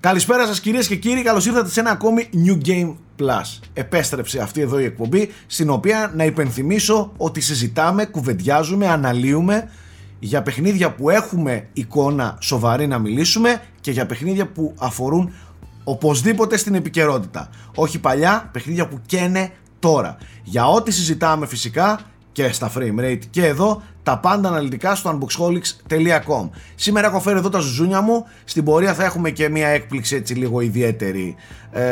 [0.00, 3.58] Καλησπέρα σας κυρίες και κύριοι, καλώς ήρθατε σε ένα ακόμη New Game Plus.
[3.72, 9.70] Επέστρεψε αυτή εδώ η εκπομπή, στην οποία να υπενθυμίσω ότι συζητάμε, κουβεντιάζουμε, αναλύουμε
[10.18, 15.32] για παιχνίδια που έχουμε εικόνα σοβαρή να μιλήσουμε και για παιχνίδια που αφορούν
[15.84, 17.50] οπωσδήποτε στην επικαιρότητα.
[17.74, 20.16] Όχι παλιά, παιχνίδια που καίνε τώρα.
[20.42, 22.00] Για ό,τι συζητάμε φυσικά
[22.42, 27.48] και στα frame rate και εδώ τα πάντα αναλυτικά στο unboxholics.com Σήμερα έχω φέρει εδώ
[27.48, 28.26] τα ζουζούνια μου.
[28.44, 31.36] Στην πορεία θα έχουμε και μια έκπληξη έτσι λίγο ιδιαίτερη
[31.70, 31.82] ε,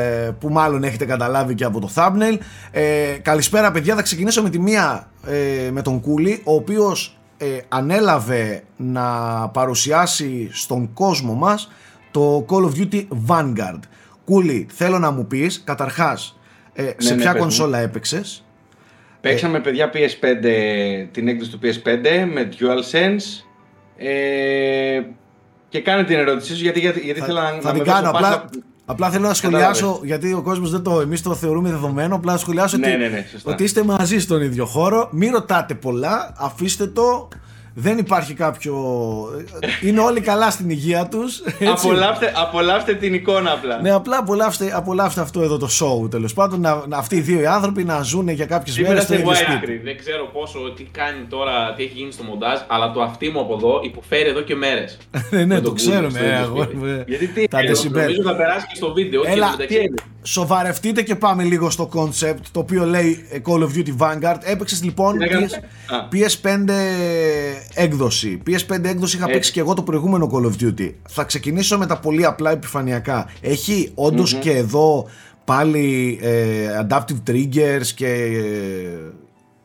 [0.41, 2.39] Που μάλλον έχετε καταλάβει και από το thumbnail.
[2.71, 2.83] Ε,
[3.23, 3.95] Καλησπέρα παιδιά.
[3.95, 9.05] Θα ξεκινήσω με τη μία ε, με τον Κούλι Ο οποίος ε, ανέλαβε να
[9.49, 11.71] παρουσιάσει στον κόσμο μας
[12.11, 13.81] Το Call of Duty Vanguard.
[14.25, 16.39] Κούλι θέλω να μου πεις καταρχάς
[16.73, 18.46] ε, σε ναι, ποια ναι, κονσόλα έπαιξες;
[19.29, 23.45] Παίξαμε παιδιά PS5, την έκδοση του PS5 με DualSense.
[23.97, 25.01] Ε,
[25.69, 28.49] και κάνε την ερώτησή σου γιατί, γιατί, γιατί θέλω να, θα την κάνω, απλά,
[28.85, 32.39] απλά θέλω να σχολιάσω γιατί ο κόσμος δεν το, εμείς το θεωρούμε δεδομένο απλά να
[32.39, 36.87] σχολιάσω ναι, ότι, ναι, ναι, ότι είστε μαζί στον ίδιο χώρο μην ρωτάτε πολλά, αφήστε
[36.87, 37.29] το
[37.79, 38.75] δεν υπάρχει κάποιο.
[39.83, 41.43] Είναι όλοι καλά στην υγεία τους.
[41.73, 43.81] Απολαύστε, απολαύστε την εικόνα απλά.
[43.81, 46.61] Ναι, απλά απολαύστε, απολαύστε αυτό εδώ το show τέλος πάντων.
[46.61, 49.77] Να, αυτοί οι δύο άνθρωποι να ζουν για κάποιες μέρες στο ίδιο σπίτι.
[49.77, 53.41] Δεν ξέρω πόσο, τι κάνει τώρα, τι έχει γίνει στο μοντάζ, αλλά το αυτί μου
[53.41, 54.99] από εδώ υποφέρει εδώ και μέρες.
[55.31, 56.49] ναι, ναι, το ξέρουμε.
[57.07, 57.45] Γιατί τι,
[57.91, 59.23] νομίζω θα περάσει και στο βίντεο.
[59.27, 59.57] Έλα,
[60.23, 64.39] σοβαρευτείτε και πάμε λίγο στο concept το οποίο λέει Call of Duty Vanguard.
[64.43, 65.17] Έπαιξες λοιπόν
[66.13, 66.71] PS5
[67.75, 68.43] έκδοση.
[68.47, 70.93] PS5 έκδοση είχα παίξει και εγώ το προηγούμενο Call of Duty.
[71.09, 73.31] Θα ξεκινήσω με τα πολύ απλά επιφανειακά.
[73.41, 73.93] Έχει
[74.41, 75.09] και εδώ
[75.45, 79.13] πάλι ε, adaptive triggers και, ε,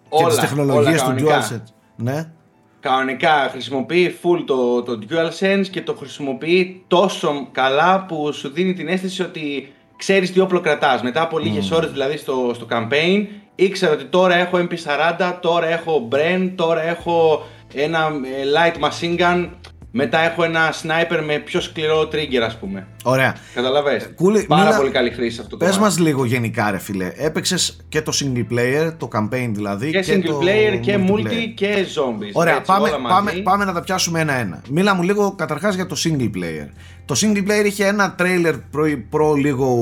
[0.10, 1.74] όλα, και τις τεχνολογίες του DualSense.
[1.96, 2.32] Ναι.
[2.80, 8.88] Κανονικά χρησιμοποιεί full το, το DualSense και το χρησιμοποιεί τόσο καλά που σου δίνει την
[8.88, 11.02] αίσθηση ότι ξέρεις τι όπλο κρατάς.
[11.02, 16.08] Μετά από λίγες ώρες δηλαδή στο, στο campaign ήξερα ότι τώρα έχω MP40, τώρα έχω
[16.12, 19.50] Bren, τώρα έχω ένα ε, light machine gun,
[19.92, 22.88] μετά έχω ένα sniper με πιο σκληρό trigger ας πούμε.
[23.04, 23.36] Ωραία.
[23.54, 24.10] Καταλαβες.
[24.16, 24.78] Κούλη, Πάρα μίλα...
[24.78, 27.12] πολύ καλή χρήση αυτό το Πες μας λίγο γενικά ρε φίλε.
[27.16, 29.92] Έπαιξες και το single player, το campaign δηλαδή.
[29.92, 32.32] Και, και single player και multi και zombies.
[32.34, 34.62] Ωραία, Έτσι, πάμε, πάμε, πάμε να τα πιάσουμε ένα-ένα.
[34.70, 36.68] Μίλα μου λίγο καταρχάς για το single player.
[37.06, 39.78] Το single player είχε ένα trailer προ, προ λίγο...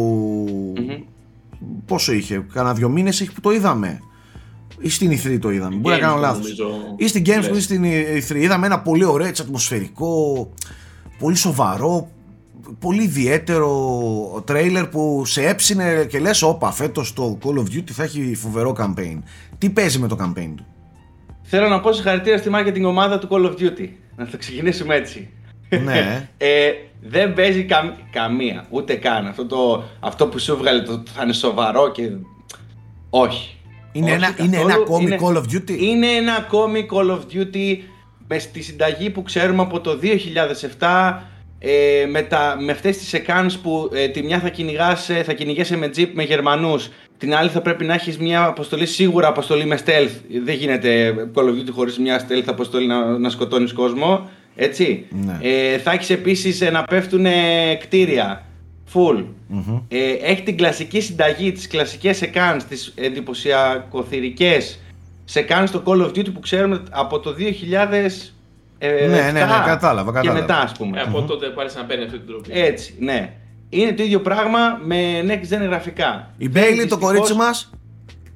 [0.78, 1.04] Mm-hmm.
[1.86, 4.00] Πόσο είχε, κάνα δύο μήνες που το είδαμε
[4.80, 5.76] ή στην E3 το είδαμε.
[5.76, 6.56] Μπορεί να κάνω λάθος.
[6.96, 8.36] Ή στην Games ή στην E3.
[8.36, 10.50] Είδαμε ένα πολύ ωραίο, έτσι, ατμοσφαιρικό,
[11.20, 12.10] πολύ σοβαρό,
[12.80, 18.04] πολύ ιδιαίτερο τρέιλερ που σε έψινε και λες όπα φέτος το Call of Duty θα
[18.04, 19.18] έχει φοβερό campaign.
[19.58, 20.66] Τι παίζει με το campaign του;
[21.42, 23.90] Θέλω να πω συγχαρητήρια στη marketing ομάδα του Call of Duty.
[24.16, 25.30] Να το ξεκινήσουμε έτσι.
[25.70, 26.30] Ναι.
[26.38, 27.66] ε, δεν παίζει
[28.12, 29.28] καμία, ούτε καν.
[29.28, 32.10] Αυτό, το, αυτό που σου έβγαλε το, θα είναι σοβαρό και...
[33.10, 33.59] Όχι.
[33.92, 35.78] Είναι, ένα, είναι ένα ακόμη είναι, Call of Duty.
[35.80, 37.78] Είναι ένα ακόμη Call of Duty
[38.28, 40.00] με στη συνταγή που ξέρουμε από το
[40.80, 41.20] 2007
[41.60, 45.78] ε, με, τα, με αυτές τις εκάνες που ε, τη μια θα, κυνηγάσαι, θα κυνηγέσαι
[45.78, 49.80] με τζιπ με Γερμανούς την άλλη θα πρέπει να έχεις μια αποστολή σίγουρα αποστολή με
[49.86, 55.06] stealth δεν γίνεται Call of Duty χωρίς μια stealth αποστολή να, να σκοτώνεις κόσμο έτσι.
[55.10, 55.38] Ναι.
[55.42, 57.26] Ε, θα έχεις επίσης να πέφτουν
[57.80, 58.46] κτίρια
[58.94, 59.26] full.
[59.88, 64.80] Ε, έχει την κλασική συνταγή, τις κλασικές εκάνς, τις εντυπωσιακοθυρικές
[65.26, 68.34] σε κάνει στο Call of Duty που ξέρουμε από το 2000
[68.82, 70.22] ε, ναι, ναι, ναι, κατάλαβα, κατάλαβα.
[70.22, 71.00] Και μετά, ας πούμε.
[71.00, 72.50] Ε, από τότε πάρει να παίρνει αυτή την τροπή.
[72.52, 73.34] Έτσι, ναι.
[73.70, 76.34] Είναι το ίδιο πράγμα με next gen γραφικά.
[76.38, 77.70] Η Bailey, το κορίτσι μας,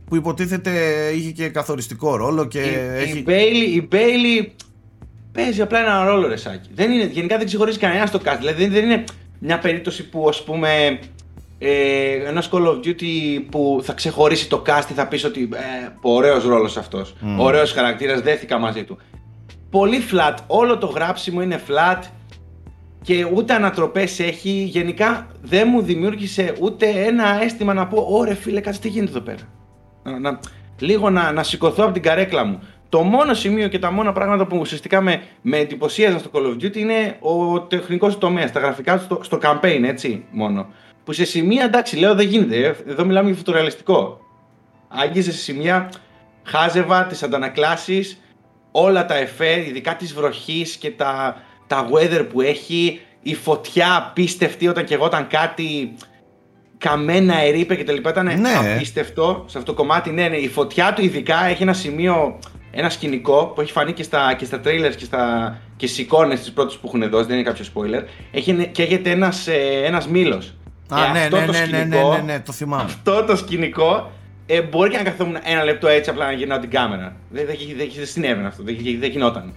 [0.05, 0.71] που υποτίθεται
[1.15, 3.17] είχε και καθοριστικό ρόλο και η, έχει...
[3.17, 4.47] η, Bailey, η Bailey
[5.31, 6.69] παίζει απλά ένα ρόλο, ρε Σάκη.
[6.75, 8.37] Δεν είναι, γενικά δεν ξεχωρίζει κανένας στο cast.
[8.39, 9.03] Δηλαδή δεν είναι
[9.45, 10.99] μια περίπτωση που ας πούμε
[11.57, 16.43] ε, ένα Call of Duty που θα ξεχωρίσει το cast θα πεις ότι ε, ωραίος
[16.43, 17.25] ρόλος αυτός, mm.
[17.37, 18.97] ωραίος χαρακτήρας, δέθηκα μαζί του.
[19.69, 21.99] Πολύ flat, όλο το γράψιμο είναι flat
[23.01, 28.61] και ούτε ανατροπές έχει, γενικά δεν μου δημιούργησε ούτε ένα αίσθημα να πω «Ωρε φίλε,
[28.61, 29.41] κάτσε τι γίνεται εδώ πέρα».
[30.03, 30.39] Να, να,
[30.79, 32.59] λίγο να, να σηκωθώ από την καρέκλα μου.
[32.93, 36.63] Το μόνο σημείο και τα μόνα πράγματα που ουσιαστικά με, με εντυπωσίαζαν στο Call of
[36.63, 40.67] Duty είναι ο τεχνικός τομέας, τα γραφικά στο, στο campaign, έτσι μόνο.
[41.03, 42.75] Που σε σημεία εντάξει, λέω δεν γίνεται.
[42.87, 44.19] Εδώ μιλάμε για φωτορεαλιστικό.
[44.87, 45.89] Άγγιζε σε σημεία,
[46.43, 48.21] χάζευα τις αντανακλάσεις,
[48.71, 54.67] όλα τα εφέ, ειδικά της βροχής και τα, τα weather που έχει, η φωτιά απίστευτη
[54.67, 55.93] όταν και εγώ ήταν κάτι
[56.77, 58.09] καμένα ερήπε και τα λοιπά.
[58.09, 58.73] Ήταν ναι.
[58.73, 60.09] απίστευτο σε αυτό το κομμάτι.
[60.11, 62.39] Ναι, ναι, η φωτιά του ειδικά έχει ένα σημείο
[62.75, 66.39] ένα σκηνικό που έχει φανεί και στα, και στα trailers και, στα, και στις εικόνες
[66.39, 70.53] τις πρώτες που έχουν δώσει, δεν είναι κάποιο spoiler, έχει, καίγεται ένας, ε, ένας μήλος.
[70.89, 72.83] Α, Ε, ναι, αυτό ναι, το ναι, ναι, ναι, σκηνικό- ναι, ναι, το θυμάμαι.
[72.83, 74.11] Αυτό το σκηνικό
[74.45, 77.15] ε, μπορεί και να καθόμουν ένα λεπτό έτσι απλά να γυρνάω την κάμερα.
[77.29, 79.53] Δεν, δεν, δεν, δεν συνέβαινε αυτό, δεν, δεν γινόταν.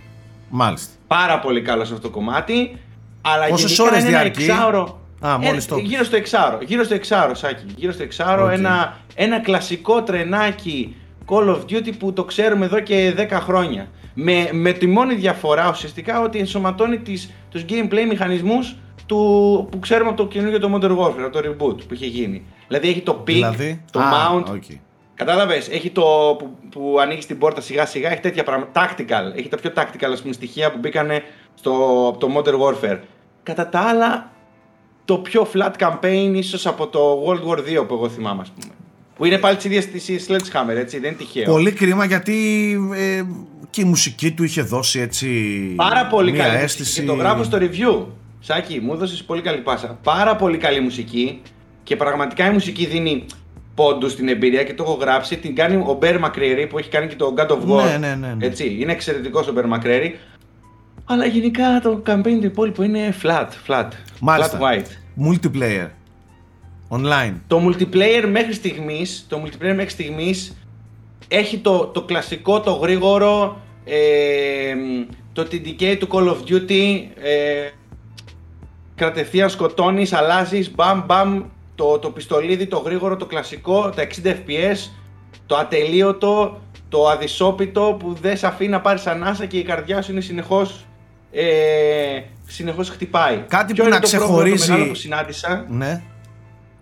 [0.48, 0.92] Μάλιστα.
[1.06, 2.76] Πάρα πολύ καλό σε αυτό το κομμάτι.
[3.20, 5.00] Αλλά Πόσες γενικά ώρες είναι ένα διαρκεί; εξάωρο.
[5.26, 5.88] Α, μόλις Ε, το είπες.
[5.90, 6.58] Γύρω στο εξάωρο.
[6.62, 7.64] Γύρω στο εξάωρο, Σάκη.
[7.76, 8.44] Γύρω στο εξάωρο.
[8.44, 8.52] Οκ.
[8.52, 10.96] Ένα, ένα κλασικό τρενάκι
[11.28, 13.88] Call of Duty που το ξέρουμε εδώ και 10 χρόνια.
[14.14, 18.76] Με, με τη μόνη διαφορά ουσιαστικά ότι ενσωματώνει τις, τους gameplay μηχανισμούς
[19.06, 22.46] του, που ξέρουμε από το καινούργιο το Modern Warfare, από το reboot που είχε γίνει.
[22.68, 24.62] Δηλαδή έχει το peak, Δηλαδή; το Α, mount, OK.
[25.14, 28.86] Κατάλαβες, έχει το που, που ανοίγεις την πόρτα σιγά σιγά, έχει τέτοια πράγματα.
[28.88, 31.22] Tactical, έχει τα πιο tactical ας πούμε, στοιχεία που μπήκανε
[31.54, 31.72] στο
[32.08, 32.98] από το Modern Warfare.
[33.42, 34.30] Κατά τα άλλα,
[35.04, 38.74] το πιο flat campaign ίσως από το World War 2 που εγώ θυμάμαι, ας πούμε.
[39.16, 41.44] Που είναι πάλι τη ίδια της Sledgehammer, έτσι, δεν είναι τυχαίο.
[41.44, 42.34] Πολύ κρίμα γιατί
[42.94, 43.22] ε,
[43.70, 45.28] και η μουσική του είχε δώσει έτσι.
[45.76, 46.80] Πάρα πολύ μια καλή αίσθηση.
[46.82, 47.00] μουσική.
[47.00, 48.06] Και το γράφω στο review.
[48.40, 49.98] Σάκη, μου έδωσες πολύ καλή πάσα.
[50.02, 51.40] Πάρα πολύ καλή μουσική
[51.82, 53.24] και πραγματικά η μουσική δίνει
[53.74, 55.36] πόντους στην εμπειρία και το έχω γράψει.
[55.36, 57.84] Την κάνει ο Μπέρ Μακρέρι που έχει κάνει και το God of War.
[57.84, 58.46] Ναι, ναι, ναι, ναι.
[58.46, 60.18] Έτσι, είναι εξαιρετικός ο Μπέρ Μακρέρι.
[61.04, 63.88] Αλλά γενικά το campaign του υπόλοιπο είναι flat, flat.
[64.20, 64.58] Μάλιστα.
[64.58, 64.86] Flat white.
[65.28, 65.88] Multiplayer.
[66.88, 67.32] Online.
[67.46, 70.56] Το multiplayer μέχρι στιγμής, το multiplayer μέχρι στιγμής
[71.28, 74.74] έχει το, το κλασικό, το γρήγορο, ε,
[75.32, 77.70] το TDK του Call of Duty, ε,
[78.94, 81.42] κρατευθείαν σκοτώνεις, αλλάζεις, μπαμ μπαμ,
[81.74, 84.90] το, το πιστολίδι, το γρήγορο, το κλασικό, τα 60 FPS,
[85.46, 90.12] το ατελείωτο, το αδυσόπιτο που δεν σε αφήνει να πάρεις ανάσα και η καρδιά σου
[90.12, 90.86] είναι συνεχώς,
[91.32, 91.44] ε,
[92.46, 93.44] συνεχώς χτυπάει.
[93.48, 96.02] Κάτι Ποιο που είναι να το πρόβλημα το ξεχωρίζει- μεγάλο που συνάντησα; Ναι.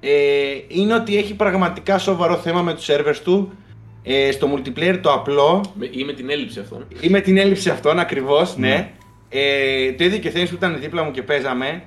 [0.05, 3.53] Ε, είναι ότι έχει πραγματικά σοβαρό θέμα με τους servers του.
[4.07, 6.87] Ε, στο multiplayer το απλό Με- Ή με την έλλειψη αυτών.
[7.01, 8.69] ή με την έλλειψη αυτών ακριβώς, ναι.
[8.69, 8.91] Ναι.
[9.29, 11.83] Ε, το ίδιο και ο Θέμης που ήταν δίπλα μου και παίζαμε.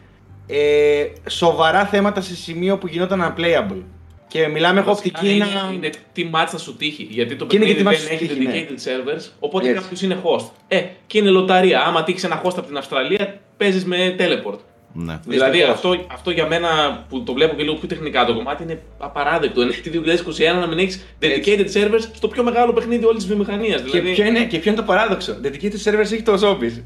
[0.48, 3.82] Ε, σοβαρά θέματα σε σημείο που γινόταν unplayable.
[4.28, 5.72] Και μιλάμε έχω Βασικά οπτική είναι, να...
[5.74, 7.08] είναι τι match θα σου τύχει.
[7.10, 8.66] Γιατί το Και είναι και παιχνίδι τι match δεν σου έχει τύχει, ναι.
[8.70, 9.82] dedicated servers, οπότε Έτσι.
[9.82, 10.46] κάποιος είναι host.
[10.68, 11.84] Ε, και είναι λοταρία.
[11.86, 14.58] Άμα τύχεις ένα host από την Αυστραλία, παίζεις με teleport.
[15.06, 15.20] Ναι.
[15.28, 15.76] Δηλαδή Δυστυχώς.
[15.76, 16.70] αυτό, αυτό για μένα
[17.10, 19.62] που το βλέπω και λίγο πιο τεχνικά το κομμάτι είναι απαράδεκτο.
[19.62, 23.82] Είναι τη 2021 να μην έχεις dedicated servers στο πιο μεγάλο παιχνίδι όλης της βιομηχανίας.
[23.82, 26.82] Και, Δηλαδή, ποιο είναι, και ποιο είναι το παράδοξο; Dedicated servers έχει το zombies.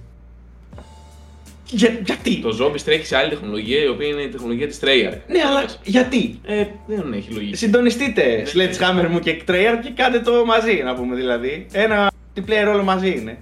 [1.73, 5.17] Για, γιατί; το Zombies τρέχει σε άλλη τεχνολογία η οποία είναι η τεχνολογία της Treyarch.
[5.27, 7.55] Ναι, αλλά γιατί; Ε, δεν έχει λογική.
[7.55, 11.67] Συντονιστείτε Sledgehammer μου και Treyarch και κάντε το μαζί, να πούμε δηλαδή.
[11.71, 13.37] Ένα multiplayer όλο μαζί είναι.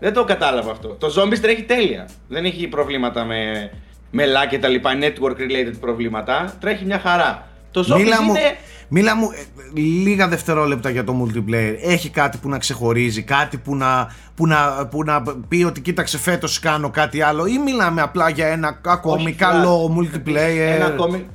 [0.00, 0.88] Δεν το κατάλαβα αυτό.
[0.88, 2.08] Το Zombies τρέχει τέλεια.
[2.28, 3.70] Δεν έχει προβλήματα με,
[4.10, 6.54] με lag και τα λοιπά, network related προβλήματα.
[6.60, 7.48] Τρέχει μια χαρά.
[7.70, 8.56] Το Zombies Μίλα μου, είναι...
[8.88, 9.30] μίλα μου
[9.74, 11.74] ε, λίγα δευτερόλεπτα για το multiplayer.
[11.82, 16.18] Έχει κάτι που να ξεχωρίζει, κάτι που να, που να, που να πει ότι κοίταξε
[16.18, 20.86] φέτος κάνω κάτι άλλο ή μιλάμε απλά για ένα ακόμη Όχι, καλό φλα- multiplayer; Ένα
[20.86, 21.26] ακόμη,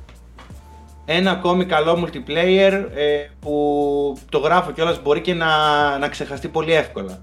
[1.04, 5.48] ένα ακόμη καλό multiplayer ε, που το γράφω κιόλας μπορεί και να,
[5.98, 7.18] να ξεχαστεί πολύ εύκολα.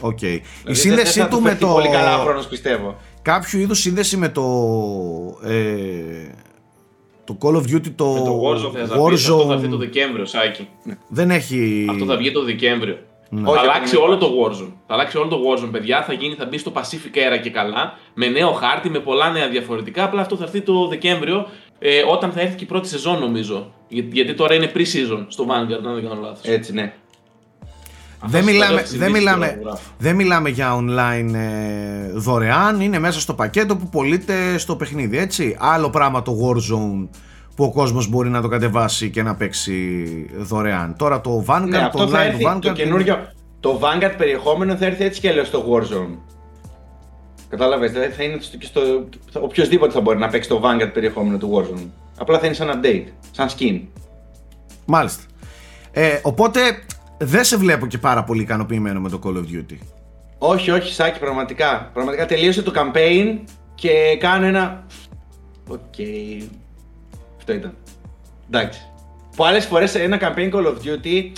[0.00, 0.22] Οκ.
[0.22, 1.72] Η Δηλαδή, δεν σύνδεσή θα του με φερθεί το...
[1.72, 2.96] πολύ καλά χρόνος πιστεύω.
[3.26, 4.42] Κάποιο είδους σύνδεση με το...
[5.42, 6.30] Ε,
[7.24, 9.76] το Call of Duty το, Με το Warzone θα θα πεις, αυτό θα βγει το
[9.76, 10.68] Warzone Δεκέμβριο, Σάκη.
[11.08, 11.86] δεν έχει...
[11.90, 12.98] Αυτό θα βγει το Δεκέμβριο.
[13.28, 13.42] Ναι.
[13.42, 14.72] Θα Όχι, αλλάξει αυτό όλο δεν το Warzone.
[14.86, 16.02] Θα αλλάξει όλο το Warzone, παιδιά.
[16.04, 17.98] Θα, γίνει, θα μπει στο Pacific Era και καλά.
[18.14, 20.04] Με νέο χάρτη, με πολλά νέα διαφορετικά.
[20.04, 21.46] Απλά αυτό θα έρθει το Δεκέμβριο.
[21.78, 23.72] Ε, όταν θα έρθει και η πρώτη σεζόν, νομίζω.
[23.88, 26.46] Για- γιατί τώρα είναι pre-season στο Vanguard, αν δεν κάνω λάθος.
[26.48, 26.92] Έτσι, ναι.
[28.24, 29.58] Δεν μιλάμε, δεν, μιλάμε,
[29.98, 35.56] δεν μιλάμε για online ε, δωρεάν, είναι μέσα στο πακέτο που πωλείται στο παιχνίδι, έτσι.
[35.60, 37.08] Άλλο πράγμα το Warzone
[37.56, 40.06] που ο κόσμος μπορεί να το κατεβάσει και να παίξει
[40.38, 40.94] δωρεάν.
[40.98, 42.60] Τώρα το Vanguard, Ναι, το αυτό θα online έρθει, του Vanguard...
[42.60, 43.18] το καινούριο,
[43.60, 46.16] το Vanguard περιεχόμενο θα έρθει έτσι και αλλιώς στο Warzone.
[47.48, 48.80] Κατάλαβες, δηλαδή θα είναι στο, και στο,
[49.32, 51.86] θα- οποιοςδήποτε θα μπορεί να παίξει το Vanguard περιεχόμενο του Warzone.
[52.18, 53.80] Απλά θα είναι σαν update, σαν skin.
[54.86, 55.22] Μάλιστα.
[55.92, 56.60] Ε, οπότε
[57.18, 59.78] δεν σε βλέπω και πάρα πολύ ικανοποιημένο με το Call of Duty.
[60.38, 61.90] Όχι, όχι, Σάκη, πραγματικά.
[61.92, 63.38] Πραγματικά τελείωσε το campaign
[63.74, 64.86] και κάνω ένα...
[65.68, 65.94] Οκ.
[67.38, 67.76] Αυτό ήταν.
[68.50, 68.80] Εντάξει.
[69.36, 71.32] Που άλλες φορές σε ένα campaign Call of Duty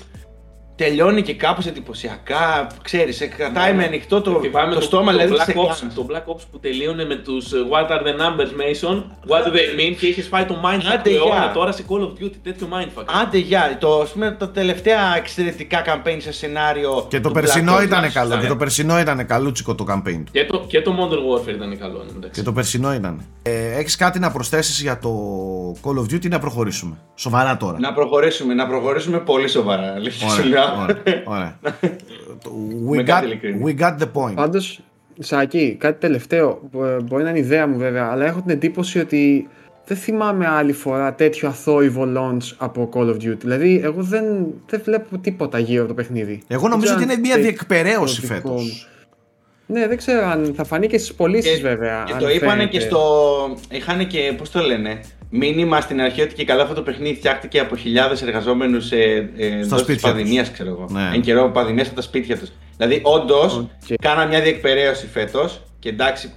[0.79, 5.37] τελειώνει και κάπως εντυπωσιακά, ξέρεις, σε κρατάει με ανοιχτό το, Θυμάμαι το, στόμα, δηλαδή το,
[5.37, 5.95] σε Black Ops, κλάνεις.
[5.95, 8.95] το Black Ops που τελείωνε με τους What are the numbers, Mason,
[9.29, 11.51] What do they mean; Και είχες φάει το mindfuck Άντε, του αιώνα γεια.
[11.55, 13.05] τώρα σε Call of Duty, τέτοιο mindfuck.
[13.23, 17.73] Άντε γεια, το, ας πούμε, τα τελευταία εξαιρετικά campaign σε σενάριο Και το του περσινό
[17.73, 18.29] Black Ops, ήταν τουλάχιστον.
[18.29, 18.41] καλό.
[18.43, 20.33] Και το περσινό ήταν καλούτσικο το campaign του.
[20.33, 22.05] Και το, και το Modern Warfare ήταν καλό.
[22.17, 22.41] εντάξει.
[22.41, 23.23] Και το περσινό ήταν.
[23.43, 25.11] Ε, έχεις κάτι να προσθέσεις για το
[25.83, 27.79] Call of Duty ή να προχωρήσουμε; Σοβαρά τώρα.
[27.81, 29.93] Να προχωρήσουμε, να προχωρήσουμε πολύ σοβαρά.
[29.97, 31.23] αλήθεια σου Ωραία, λέω.
[31.27, 31.79] ωραία, ωραία.
[32.91, 33.67] we, Με got, κάθε ειλικρίνεια.
[33.77, 34.35] we got the point.
[34.35, 34.81] Πάντως,
[35.19, 36.61] Σάκη, κάτι τελευταίο.
[36.73, 39.49] μπο- Μπορεί να είναι ιδέα μου βέβαια, αλλά έχω την εντύπωση ότι
[39.87, 43.37] δεν θυμάμαι άλλη φορά τέτοιο αθόρυβο launch από Call of Duty.
[43.39, 44.25] Δηλαδή, εγώ δεν,
[44.69, 46.43] δεν βλέπω τίποτα γύρω από το παιχνίδι.
[46.49, 48.63] Εγώ νομίζω Δεν ότι ξέρω είναι αν μια τε- διεκπαιρέωση το δικό φέτος.
[48.63, 48.97] μου.
[49.75, 52.03] Ναι, δεν ξέρω αν θα φανεί και στις πωλήσεις βέβαια.
[52.07, 52.69] Και αν το είπανε φαίνεται.
[52.71, 53.01] και στο.
[53.71, 57.61] Είχαν και, πώς το λένε, μήνυμα στην αρχή ότι και καλά αυτό το παιχνίδι φτιάχτηκε
[57.61, 60.87] από χιλιάδες εργαζόμενους ε, ε, εντός της σπίτια πανδημίας, ξέρω εγώ.
[60.91, 61.11] Ναι.
[61.15, 62.51] Εν καιρό πανδημίας από τα σπίτια τους.
[62.77, 63.95] Δηλαδή, όντως, Οκ.
[64.01, 66.33] κάναν μια διεκπεραίωση φέτος και εντάξει,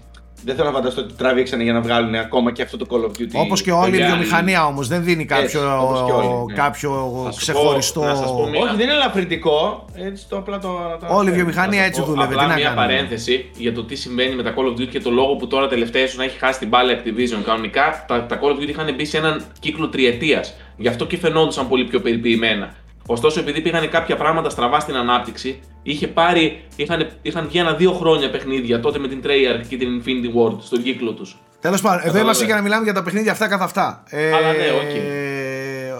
[0.45, 3.21] δεν θέλω να φανταστώ ότι τραβήξανε για να βγάλουν ακόμα και αυτό το Call of
[3.21, 3.29] Duty.
[3.33, 6.53] Όπως και όλη η παιδιά, βιομηχανία όμως δεν δίνει κάποιο, Έτσι, όπως και όλοι, ναι.
[6.53, 8.00] κάποιο Θα σου ξεχωριστό.
[8.00, 9.86] πω- να σας πω μία- Όχι, δεν είναι ελαφρυντικό.
[9.95, 10.67] Έτσι το απλά το.
[10.67, 11.36] το Όλη η αναφέρω.
[11.36, 12.33] βιομηχανία Να έτσι σας πω δούλευε.
[12.33, 14.88] Τι Απλά να μια κάνουμε; παρένθεση για το τι συμβαίνει με τα Call of Duty
[14.88, 17.41] και το λόγο που τώρα τελευταία ίσως να έχει χάσει την μπάλα Activision.
[17.45, 20.53] Κανονικά τα, τα Call of Duty είχαν μπει σε έναν κύκλο τριετίας.
[20.77, 22.74] Γι' αυτό και φαινόντουσαν πολύ πιο περιποιημένα.
[23.12, 28.30] Ωστόσο, επειδή πήγαν κάποια πράγματα στραβά στην ανάπτυξη, είχε πάρει, είχαν, είχαν βγει ένα-δύο χρόνια
[28.30, 31.38] παιχνίδια τότε με την Treyarch και την Infinity Ward στον κύκλο τους.
[31.60, 32.25] Τέλος πάντων, εδώ Κατάλαβε.
[32.25, 34.03] είμαστε για να μιλάμε για τα παιχνίδια αυτά καθ' αυτά.
[34.10, 34.89] Ε, Αλλά ναι, οκ.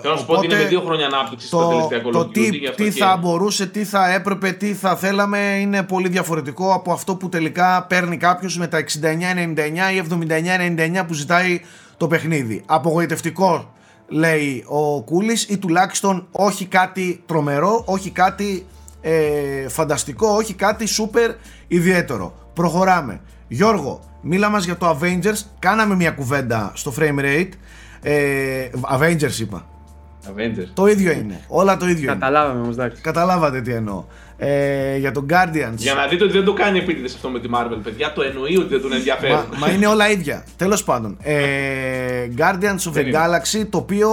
[0.02, 2.12] Θέλω να σου πω ότι είναι με δύο χρόνια ανάπτυξη στα το, τελευταία Call of
[2.12, 2.32] το Duty.
[2.34, 6.08] τι, γι' αυτό τι και- θα μπορούσε, τι θα έπρεπε, τι θα θέλαμε είναι πολύ
[6.10, 11.62] διαφορετικό από αυτό που τελικά παίρνει κάποιος με τα 69-99 ή 79-99 που ζητάει
[11.98, 12.64] το παιχνίδι.
[12.66, 13.74] Απογοητευτικό
[14.12, 18.66] λέει ο Κούλης ή τουλάχιστον όχι κάτι τρομερό, όχι κάτι
[19.02, 21.32] ε, φανταστικό, όχι κάτι σούπερ
[21.68, 22.34] ιδιαίτερο.
[22.54, 23.22] Προχωράμε.
[23.48, 27.50] Γιώργο, μίλα μας για το Avengers, κάναμε μια κουβέντα στο frame rate.
[28.02, 29.71] Ε, Avengers είπα.
[30.28, 30.68] Avengers.
[30.74, 31.42] Το ίδιο είναι.
[31.48, 32.14] Όλα το ίδιο είναι.
[32.14, 33.02] Καταλάβαμε όμως, εντάξει.
[33.02, 34.04] Καταλάβατε τι εννοώ.
[34.38, 35.76] Ε, για τον Guardians.
[35.76, 38.14] Για να δείτε ότι δεν το κάνει επίτηδες αυτό με τη Marvel, παιδιά.
[38.14, 39.34] Το εννοεί ότι δεν τον ενδιαφέρει.
[39.34, 40.44] Μα, μα είναι όλα ίδια.
[40.58, 41.18] Τέλος πάντων.
[41.22, 43.20] Ε, Guardians of the Δεν είναι.
[43.20, 44.10] Galaxy, το οποίο.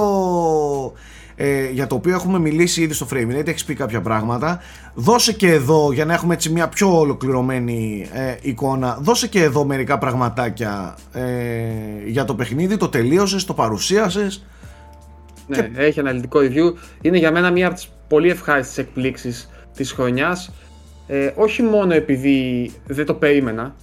[1.41, 4.61] Ε, για το οποίο έχουμε μιλήσει ήδη στο Frame Rate, έχεις πει κάποια πράγματα.
[4.95, 9.65] Δώσε και εδώ, για να έχουμε έτσι μια πιο ολοκληρωμένη ε, εικόνα, δώσε και εδώ
[9.65, 11.23] μερικά πραγματάκια ε,
[12.07, 12.77] για το παιχνίδι.
[12.77, 14.45] Το τελείωσες, το παρουσίασες.
[15.49, 16.73] Ναι, έχει αναλυτικό review.
[17.01, 20.53] Είναι για μένα μία από τις πολύ ευχάριστες εκπλήξεις της χρονιάς.
[21.07, 23.75] Ε, όχι μόνο επειδή δεν το περίμενα,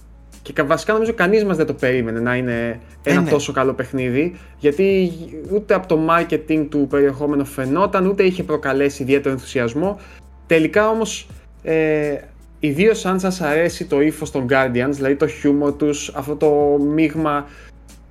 [0.42, 3.30] και κα- βασικά νομίζω κανείς μας δεν το περίμενε να είναι ένα ναι.
[3.30, 5.12] τόσο καλό παιχνίδι, γιατί
[5.52, 10.00] ούτε από το marketing του περιεχόμενο φαινόταν, ούτε είχε προκαλέσει ιδιαίτερο ενθουσιασμό.
[10.46, 11.26] Τελικά όμως,
[11.62, 12.14] ε,
[12.60, 17.46] ιδίως αν σας αρέσει το ύφος των Guardians, δηλαδή το χιούμορ τους, αυτό το μείγμα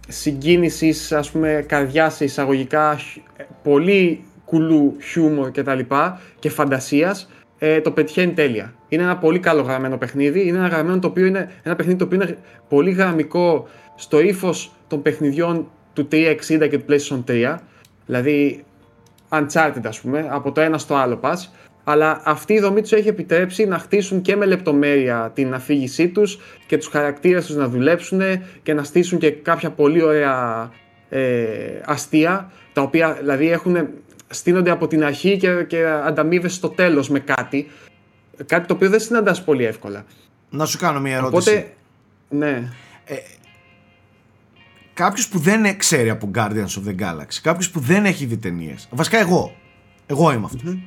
[0.08, 7.30] συγκίνησης, ας πούμε, καρδιάς σε εισαγωγικά, χ- πολύ κουλού χιούμορ και τα λοιπά και φαντασίας,
[7.58, 8.74] ε, το πετυχαίνει τέλεια.
[8.88, 12.06] Είναι ένα πολύ καλό γραμμένο παιχνίδι, είναι ένα, γραμμένο το οποίο είναι, ένα παιχνίδι το
[12.06, 12.38] οποίο είναι
[12.70, 17.56] πολύ γραμμικό στο ύφος των παιχνιδιών του 360 και του PlayStation 3,
[18.06, 18.64] δηλαδή
[19.30, 21.54] Uncharted ας πούμε, από το ένα στο άλλο πας,
[21.88, 26.40] αλλά αυτή η δομή τους έχει επιτρέψει να χτίσουν και με λεπτομέρεια την αφήγησή τους
[26.68, 28.22] και τους χαρακτήρες τους να δουλέψουν
[28.64, 30.72] και να στήσουν και κάποια πολύ ωραία
[31.10, 31.46] ε,
[31.86, 33.88] αστεία, τα οποία δηλαδή έχουν,
[34.28, 37.68] στείνονται από την αρχή και, και ανταμείβεσαι στο τέλος με κάτι,
[38.46, 40.06] κάτι το οποίο δεν συναντάς πολύ εύκολα.
[40.50, 41.50] Να σου κάνω μια ερώτηση.
[41.50, 41.74] Οπότε,
[42.30, 42.70] ναι,
[44.96, 48.88] Κάποιος που δεν ξέρει από Guardians of the Galaxy, κάποιος που δεν έχει δει ταινίες.
[48.92, 49.56] Βασικά εγώ.
[50.06, 50.78] Εγώ είμαι αυτός,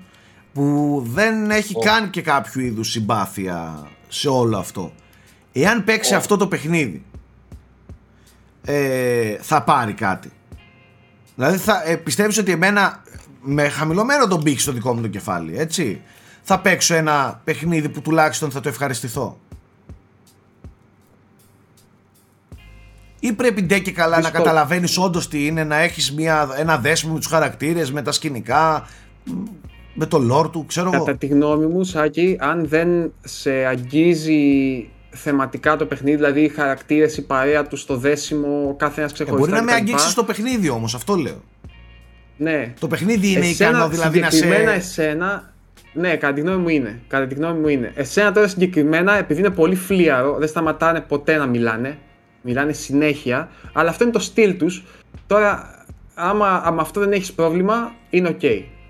[0.59, 4.93] Που δεν έχει καν και κάποιο είδους συμπάθεια σε όλο αυτό.
[5.53, 7.05] Εάν παίξει αυτό το παιχνίδι,
[8.65, 10.31] ε, θα πάρει κάτι.
[11.35, 13.03] Δηλαδή θα, ε, πιστεύεις ότι εμένα
[13.41, 16.03] με χαμηλωμένο τον πύχη στο δικό μου το κεφάλι, έτσι,
[16.43, 19.39] θα παίξω ένα παιχνίδι που τουλάχιστον θα το ευχαριστηθώ;
[23.21, 24.45] Ή πρέπει ντε και καλά να Πιστεύω.
[24.45, 28.89] καταλαβαίνεις όντως τι είναι, να έχεις μια, ένα δέσμο με τους χαρακτήρες, με τα σκηνικά,
[29.99, 31.05] με το lore του, ξέρω εγώ.
[31.05, 34.41] Κατά τη γνώμη μου, Σάκη, αν δεν σε αγγίζει
[35.11, 39.15] θεματικά το παιχνίδι, δηλαδή οι χαρακτήρες, η παρέα τους, το δέσιμο, ο κάθε ένας Ε,
[39.15, 39.41] ξεχωριστά.
[39.51, 39.79] μπορεί να με κτλ.
[39.81, 41.43] αγγίξει το παιχνίδι όμως, αυτό λέω.
[42.37, 42.73] Ναι.
[42.81, 44.37] Το παιχνίδι είναι Εσένα, ικανό δηλαδή να σε...
[44.37, 45.53] συγκεκριμένα εσένα,
[45.93, 47.01] ναι, κατά τη γνώμη μου είναι.
[47.09, 47.93] Κατά τη γνώμη μου είναι.
[47.95, 51.99] Εσένα τώρα συγκεκριμένα, επειδή είναι πολύ φλύαρο, δεν σταματάνε ποτέ να μιλάνε.
[52.43, 54.85] Μιλάνε συνέχεια, αλλά αυτό είναι το στυλ τους.
[55.27, 55.71] Τώρα,
[56.15, 58.41] άμα, άμα αυτό δεν έχεις πρόβλημα, είναι οκ.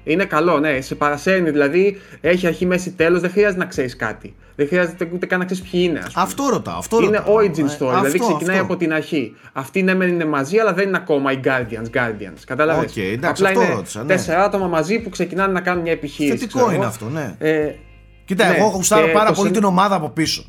[0.08, 4.34] Είναι καλό, ναι, σε παρασέρνει, δηλαδή έχει αρχή, μέση, τέλος, δεν χρειάζεται να ξέρεις κάτι.
[4.56, 6.24] Δεν χρειάζεται ούτε καν να ξέρεις ποιοι είναι, ας πούμε.
[6.24, 7.34] Αυτό ρωτάω, αυτό Είναι ρωτάω.
[7.36, 8.64] origin Ε, story, δηλαδή αυτό, ξεκινάει αυτό.
[8.64, 9.34] από την αρχή.
[9.52, 11.96] Αυτοί ναι, μεν είναι μαζί, αλλά δεν είναι ακόμα οι Guardians.
[11.98, 14.06] Guardians κατάλαβες; Οκ, εντάξει, Απλά αυτό είναι ρώτησα, ναι.
[14.06, 16.36] τέσσερα άτομα μαζί που ξεκινάνε να κάνουν μια επιχείρηση.
[16.36, 16.88] Θετικό ξέρω είναι εγώ.
[16.88, 17.34] αυτό, ναι.
[17.38, 17.70] Ε,
[18.24, 20.44] Κοίτα, ναι, εγώ γουστάρω και πάρα το πολύ συν- την ομάδα από πίσω.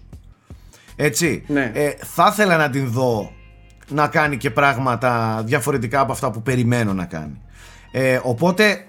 [0.96, 1.44] Έτσι.
[1.48, 1.72] Ναι.
[1.74, 3.32] Ε, θα ήθελα να την δω
[3.90, 7.42] να κάνει και πράγματα διαφορετικά από αυτά που περιμένω να κάνει.
[7.92, 8.84] Ε, οπότε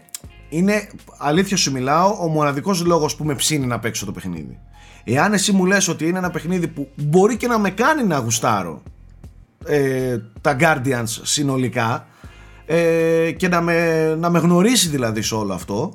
[0.50, 0.88] είναι
[1.18, 4.58] αλήθεια σου μιλάω ο μοναδικός λόγος που με ψήνει να παίξω το παιχνίδι.
[5.04, 8.18] Εάν εσύ μου λες ότι είναι ένα παιχνίδι που μπορεί και να με κάνει να
[8.18, 8.82] γουστάρω
[9.66, 12.06] ε, τα Guardians συνολικά
[12.66, 15.94] ε, και να με, να με γνωρίσει δηλαδή σε όλο αυτό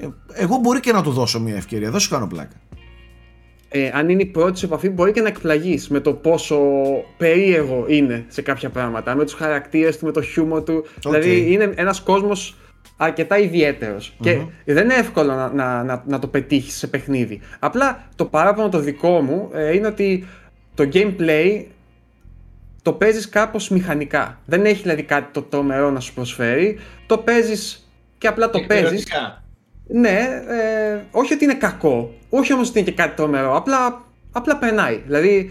[0.00, 2.60] ε, εγώ μπορεί και να του δώσω μια ευκαιρία, δεν σου κάνω πλάκα.
[3.68, 6.58] Ε, αν είναι η πρώτη σου επαφή μπορεί και να εκπλαγείς με το πόσο
[7.16, 11.72] περίεργο είναι σε κάποια πράγματα, με τους χαρακτήρες του, με το χιούμορ του, δηλαδή είναι
[11.76, 12.56] ένας κόσμος
[12.96, 13.40] αρκετά
[14.20, 17.40] και δεν είναι εύκολο να, να, να, να το πετύχεις σε παιχνίδι.
[17.58, 20.26] Απλά το παράπονο το δικό μου ε, είναι ότι
[20.74, 21.64] το gameplay
[22.82, 24.40] το παίζεις κάπως μηχανικά.
[24.44, 26.78] Δεν έχει δηλαδή κάτι το τρομερό να σου προσφέρει.
[27.06, 29.06] Το παίζεις και απλά το παίζεις.
[29.88, 34.56] Ναι, ε, όχι ότι είναι κακό, όχι όμως ότι είναι και κάτι τρομερό, απλά, απλά
[34.56, 35.02] περνάει.
[35.06, 35.50] Δηλαδή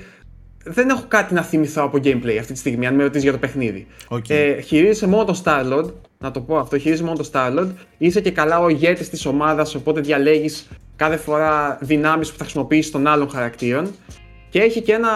[0.64, 3.38] δεν έχω κάτι να θυμηθώ από gameplay αυτή τη στιγμή, αν με ρωτήσεις για το
[3.38, 3.88] παιχνίδι.
[4.10, 4.30] Okay.
[4.30, 7.70] Ε, χειρίζεσαι μόνο το Starlord, να το πω αυτό, χειρίζεσαι μόνο το Starlord.
[7.98, 12.92] Είσαι και καλά ο ηγέτης της ομάδας, οπότε διαλέγεις κάθε φορά δυνάμεις που θα χρησιμοποιήσεις
[12.92, 13.92] των άλλων χαρακτήρων.
[14.50, 15.12] Και έχει και ένα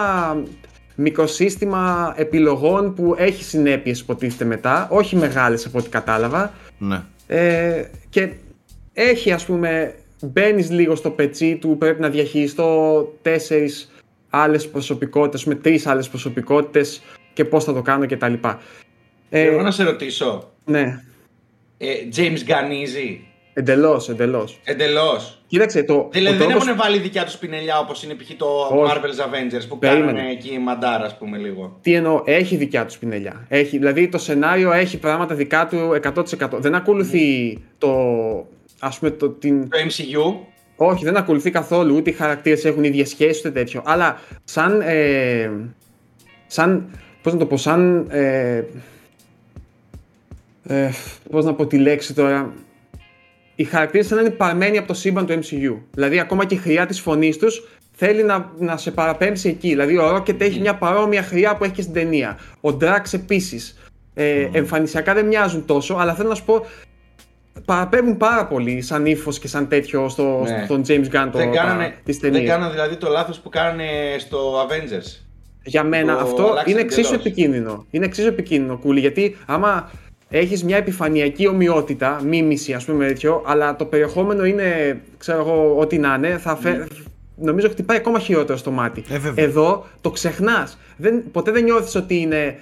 [0.94, 6.52] μικροσύστημα επιλογών που έχει συνέπειες υποτίθεται μετά, όχι μεγάλες από ό,τι κατάλαβα.
[6.78, 7.02] Ναι.
[7.26, 8.32] Ε, και
[8.92, 13.92] έχει ας πούμε, μπαίνεις λίγο στο πετσί του, πρέπει να διαχειριστώ τέσσερις
[14.30, 17.02] άλλες προσωπικότητες, με τρεις άλλες προσωπικότητες
[17.32, 18.34] και πώς θα το κάνω κτλ.
[19.30, 20.50] Ε, Εγώ να σε ρωτήσω.
[20.64, 21.02] Ναι.
[21.78, 22.70] Ε, James Gunn
[23.52, 24.60] Εντελώς, εντελώς.
[24.64, 25.42] Εντελώς.
[25.46, 26.08] Κοίταξε το.
[26.12, 28.30] Δηλαδή δεν έχουν βάλει δικιά τους πινελιά όπως είναι π.χ.
[28.36, 31.78] το Marvel's Avengers που κάνουν εκεί μαντάρα, ας πούμε λίγο.
[31.82, 33.46] Τι εννοώ, έχει δικιά τους πινελιά.
[33.48, 36.00] Έχει, δηλαδή το σενάριο έχει πράγματα δικά του
[36.38, 36.48] 100%.
[36.52, 37.90] Δεν ακολουθεί το.
[38.80, 39.68] Ας πούμε, το, την...
[39.68, 40.34] το MCU.
[40.76, 41.96] Όχι, δεν ακολουθεί καθόλου.
[41.96, 43.82] Ούτε οι χαρακτήρες έχουν ίδιες σχέσεις ούτε τέτοιο.
[43.84, 44.80] Αλλά σαν.
[44.80, 45.50] Ε,
[46.46, 46.90] σαν.
[47.22, 48.06] Πώς να το πω, σαν.
[48.10, 48.62] Ε,
[50.66, 50.90] ε,
[51.30, 52.52] πώς να πω τη λέξη τώρα
[53.54, 55.78] οι χαρακτήρες σαν να είναι παρμένοι από το σύμπαν του MCU.
[55.90, 59.68] Δηλαδή, ακόμα και η χρειά της φωνής τους θέλει να, να σε παραπέμψει εκεί.
[59.68, 62.38] Δηλαδή, ο Rocket έχει μια παρόμοια χρειά που έχει και στην ταινία.
[62.60, 63.78] Ο Drax επίσης.
[64.14, 66.66] Ε, Εμφανισιακά δεν μοιάζουν τόσο, αλλά θέλω να σου πω,
[67.64, 70.64] παραπέμπουν πάρα πολύ σαν ύφος και σαν τέτοιο στο, ναι.
[70.64, 73.86] στον James Gunn το, δεν κάνανε, Δεν κάνανε δηλαδή το λάθος που κάνανε
[74.18, 75.24] στο Avengers.
[75.64, 77.86] Για μένα αυτό είναι εξίσου επικίνδυνο.
[77.90, 79.90] Είναι εξίσου επικίνδυνο, Κούλι, γιατί άμα
[80.30, 85.98] έχεις μια επιφανειακή ομοιότητα, μίμηση ας πούμε τέτοιο, αλλά το περιεχόμενο είναι, ξέρω εγώ, ό,τι
[85.98, 86.86] να είναι, θα φε...
[86.88, 86.92] Mm.
[87.36, 89.04] νομίζω χτυπάει ακόμα χειρότερο στο μάτι.
[89.08, 90.78] Ε, Εδώ το ξεχνάς.
[91.32, 92.58] Ποτέ δεν νιώθεις ότι είναι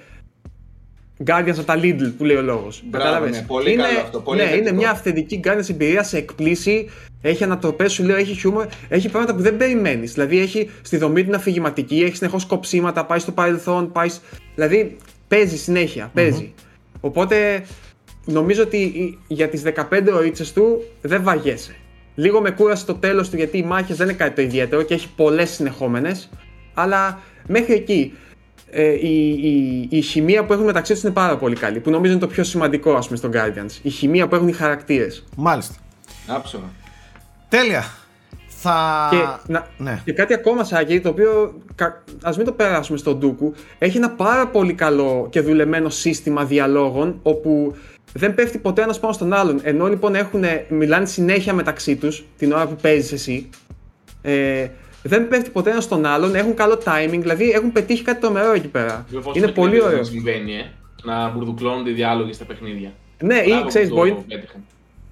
[1.25, 2.83] Guardians από τα Lidl που λέει ο λόγος.
[2.91, 3.29] Κατάλαβε.
[3.29, 4.19] Ναι, πολύ είναι, καλό αυτό.
[4.19, 6.89] Πολύ ναι, είναι μια αυθεντική Guardians εμπειρία, σε εκπλήσει.
[7.21, 10.13] Έχει ανατροπές, σου λέω, έχει χιούμορ, έχει πράγματα που δεν περιμένεις.
[10.13, 14.09] Δηλαδή έχει στη δομή την αφηγηματική, έχει συνεχώς κοψίματα, πάει στο παρελθόν, πάει.
[14.55, 16.53] Δηλαδή παίζει συνέχεια, παίζει.
[17.01, 17.65] Οπότε
[18.25, 21.75] νομίζω ότι για τις 15 ωρίτσες του δεν βαγέσαι.
[22.15, 24.93] Λίγο με κούρασε το τέλος του γιατί οι μάχες δεν είναι κάτι το ιδιαίτερο και
[24.93, 26.29] έχει πολλές συνεχόμενες.
[26.73, 28.13] Αλλά μέχρι εκεί
[28.71, 31.79] ε, η, η, η χημεία που έχουν μεταξύ τους είναι πάρα πολύ καλή.
[31.79, 33.79] Που νομίζω είναι το πιο σημαντικό ας πούμε στον Guardians.
[33.81, 35.23] Η χημεία που έχουν οι χαρακτήρες.
[35.35, 35.75] Μάλιστα.
[36.27, 36.63] Άψογα.
[37.49, 37.98] Τέλεια.
[38.61, 39.07] Θα...
[39.11, 40.01] Και, να, ναι.
[40.05, 41.53] και κάτι ακόμα, Σάκη, το οποίο
[42.21, 47.19] ας μην το περάσουμε στον Ντούκου, έχει ένα πάρα πολύ καλό και δουλεμένο σύστημα διαλόγων,
[47.23, 47.75] όπου
[48.13, 49.59] δεν πέφτει ποτέ ένας πάνω στον άλλον.
[49.63, 53.49] Ενώ λοιπόν έχουν, μιλάνε συνέχεια μεταξύ τους την ώρα που παίζεις εσύ.
[54.21, 54.67] Ε,
[55.03, 58.67] δεν πέφτει ποτέ ένας στον άλλον, έχουν καλό timing, δηλαδή έχουν πετύχει κάτι τρομερό εκεί
[58.67, 59.05] πέρα.
[59.33, 60.07] είναι πολύ ωραίος.
[60.07, 60.65] Συμβαίνει, ε,
[61.03, 62.91] να μπουρδουκλώνονται οι διάλογοι στα παιχνίδια.
[63.23, 64.25] Ναι, ή ξέρεις, μπορεί,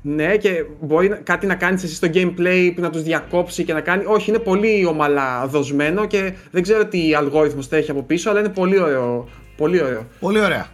[0.09, 3.81] ναι, και μπορεί κάτι να κάνεις εσύ στο gameplay που να τους διακόψει και να
[3.81, 4.03] κάνει.
[4.05, 8.49] Όχι, είναι πολύ ομαλά δοσμένο και δεν ξέρω τι αλγόριθμος έχει από πίσω, αλλά είναι
[8.49, 9.27] πολύ ωραίο.
[9.57, 10.07] Πολύ ωραίο.
[10.19, 10.67] Πολύ ωραία.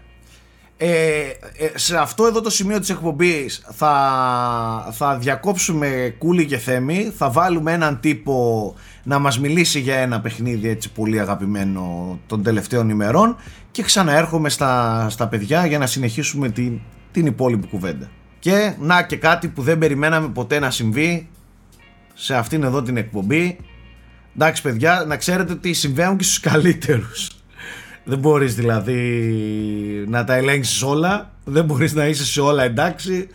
[0.77, 1.19] Ε,
[1.57, 7.29] ε, σε αυτό εδώ το σημείο της εκπομπής θα, θα διακόψουμε κούλι και θέμη θα
[7.29, 13.35] βάλουμε έναν τύπο να μας μιλήσει για ένα παιχνίδι έτσι πολύ αγαπημένο των τελευταίων ημερών
[13.71, 16.79] και ξαναέρχομαι στα, στα παιδιά για να συνεχίσουμε την,
[17.11, 18.09] την υπόλοιπη κουβέντα.
[18.43, 21.29] Και να και κάτι που δεν περιμέναμε ποτέ να συμβεί
[22.13, 23.57] σε αυτήν εδώ την εκπομπή.
[24.35, 27.29] Εντάξει παιδιά, να ξέρετε ότι συμβαίνουν και στους καλύτερους.
[28.03, 28.99] Δεν μπορείς δηλαδή
[30.07, 33.27] να τα ελέγξεις όλα, δεν μπορείς να είσαι σε όλα εντάξει,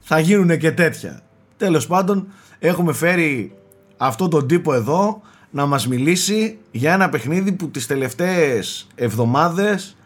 [0.00, 1.20] θα γίνουν και τέτοια.
[1.56, 2.26] Τέλος πάντων,
[2.58, 3.52] έχουμε φέρει
[3.96, 9.96] αυτόν τον τύπο εδώ να μας μιλήσει για ένα παιχνίδι που τις τελευταίες εβδομάδες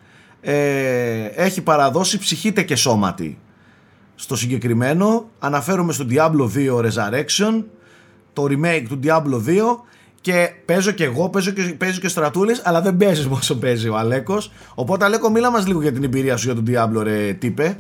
[0.41, 3.39] ε, έχει παραδώσει ψυχήτε και σώματι
[4.15, 7.65] στο συγκεκριμένο αναφέρομαι στο Diablo 2 Resurrection
[8.33, 9.57] το remake του Diablo 2
[10.21, 13.97] και παίζω και εγώ, παίζω και, παίζω και στρατούλες αλλά δεν παίζεις όσο παίζει ο
[13.97, 17.79] Αλέκος οπότε Αλέκο μίλα μας λίγο για την εμπειρία σου για τον Diablo ρε τύπε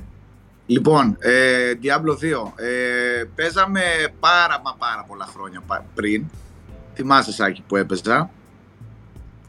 [0.67, 2.53] Λοιπόν, ε, Diablo 2.
[2.57, 3.81] Ε, παίζαμε
[4.21, 6.25] πάρα μα πάρα πολλά χρόνια πα- πριν.
[6.95, 8.31] Θυμάσαι Σάκη που έπαιζα.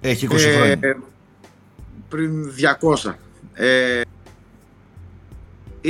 [0.02, 0.80] Έχει 20 Ε, χρόνια.
[2.10, 3.14] πριν 200.
[3.54, 4.02] Ε,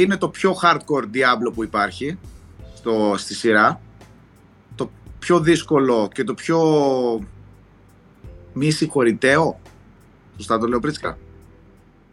[0.02, 2.18] είναι το πιο hardcore Diablo που υπάρχει
[2.76, 3.82] στο, στη σειρά.
[4.76, 6.60] Το πιο δύσκολο και το πιο
[8.54, 9.60] μη συγχωρηταίο.
[10.38, 11.18] Σωστά το λέω πρίτσκα;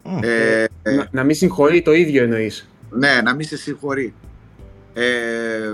[0.03, 0.17] Μμ.
[0.21, 2.69] Ε, Να, να μην συγχωρεί το ίδιο εννοείς.
[2.89, 4.13] ναι, να μην σε συγχωρεί.
[4.93, 5.73] Ε,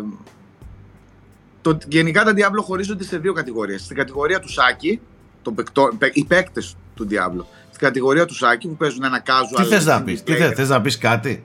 [1.61, 3.81] το, γενικά τα Diablo χωρίζονται σε δύο κατηγορίες.
[3.81, 4.99] Στην κατηγορία του Σάκη,
[5.41, 7.43] το παικτό, παί- οι παίκτες του Diablo.
[7.67, 9.61] Στην κατηγορία του Σάκη που παίζουν ένα casual.
[9.61, 10.37] Τι θες να single πεις, τι player.
[10.37, 11.43] θες, θες να πεις κάτι;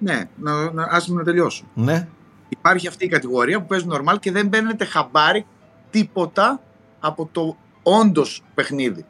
[0.00, 1.64] Ναι, να, να, άσε με να τελειώσω.
[1.74, 2.08] Ναι.
[2.48, 5.46] Υπάρχει αυτή η κατηγορία που παίζουν normal και δεν μπαίνετε χαμπάρι
[5.90, 6.60] τίποτα
[7.00, 9.04] από το όντως παιχνίδι.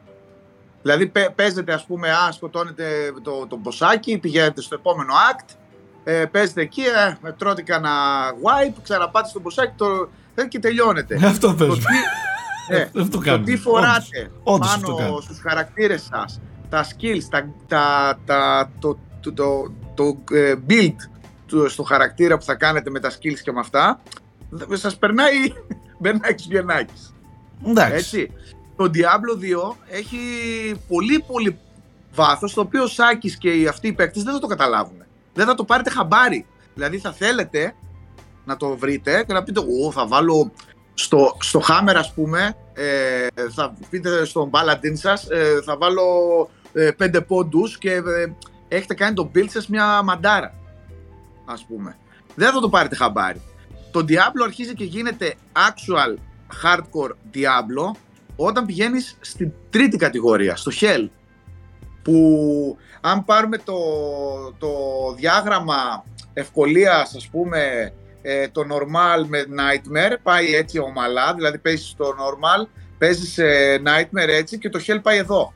[0.81, 2.85] Δηλαδή παι- παίζετε ας πούμε, α, σκοτώνετε
[3.23, 5.55] το, το μποσάκι, πηγαίνετε στο επόμενο act,
[6.03, 6.81] ε, παίζετε εκεί,
[7.23, 7.91] ε, τρώτε κανένα
[8.43, 11.19] wipe, ξαναπάτε στο μποσάκι το, ε, και τελειώνετε.
[11.25, 11.77] Αυτό το, πες.
[11.77, 13.45] τι, ε, Αυτό το κάνουμε.
[13.45, 15.21] τι φοράτε Όντως αυτό πάνω κάνουμε.
[15.21, 19.71] στους χαρακτήρες σας, τα skills, τα, τα, τα, το, το,
[20.01, 20.95] το, το, ε, build
[21.47, 24.01] του, στο χαρακτήρα που θα κάνετε με τα skills και με αυτά,
[24.49, 25.35] δε- σας περνάει
[25.99, 27.13] μπερνάκης μπερνάκης.
[27.67, 27.93] Εντάξει.
[27.95, 28.31] Έτσι.
[28.75, 30.17] Το Diablo 2 έχει
[30.87, 31.59] πολύ πολύ
[32.13, 35.03] βάθος, το οποίο ο Σάκης και οι αυτοί οι παίκτες δεν θα το καταλάβουν.
[35.33, 36.45] Δεν θα το πάρετε χαμπάρι.
[36.73, 37.75] Δηλαδή θα θέλετε
[38.45, 40.51] να το βρείτε και να πείτε «Ω, θα βάλω
[40.93, 46.03] στο, στο Hammer ας πούμε, ε, θα πείτε στον Paladin σας, ε, θα βάλω
[46.73, 48.01] ε, πέντε πόντους και ε,
[48.75, 50.53] έχετε κάνει το build σας μια μαντάρα,
[51.45, 51.97] ας πούμε.
[52.35, 53.41] Δεν θα το πάρετε χαμπάρι.
[53.91, 56.17] Το Diablo αρχίζει και γίνεται actual
[56.63, 57.97] hardcore Diablo
[58.35, 61.09] όταν πηγαίνεις στην τρίτη κατηγορία, στο Hell.
[62.03, 63.75] Που αν πάρουμε το,
[64.57, 64.69] το
[65.17, 66.03] διάγραμμα
[66.33, 72.67] ευκολίας, ας πούμε, ε, το normal με nightmare, πάει έτσι ομαλά, δηλαδή παίζεις στο normal,
[72.97, 75.53] παίζεις ε, nightmare έτσι και το hell πάει εδώ.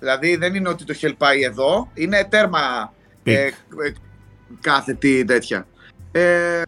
[0.00, 3.34] Δηλαδή δεν είναι ότι το hell πάει εδώ, είναι τέρμα Πικ.
[3.36, 3.52] ε, ε,
[4.60, 5.66] κάθε τι τέτοια.
[6.12, 6.62] Ε,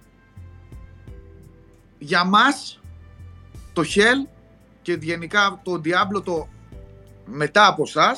[1.98, 2.80] για μας
[3.72, 4.28] το hell
[4.82, 6.48] και γενικά το Diablo το
[7.26, 8.16] μετά από εσά,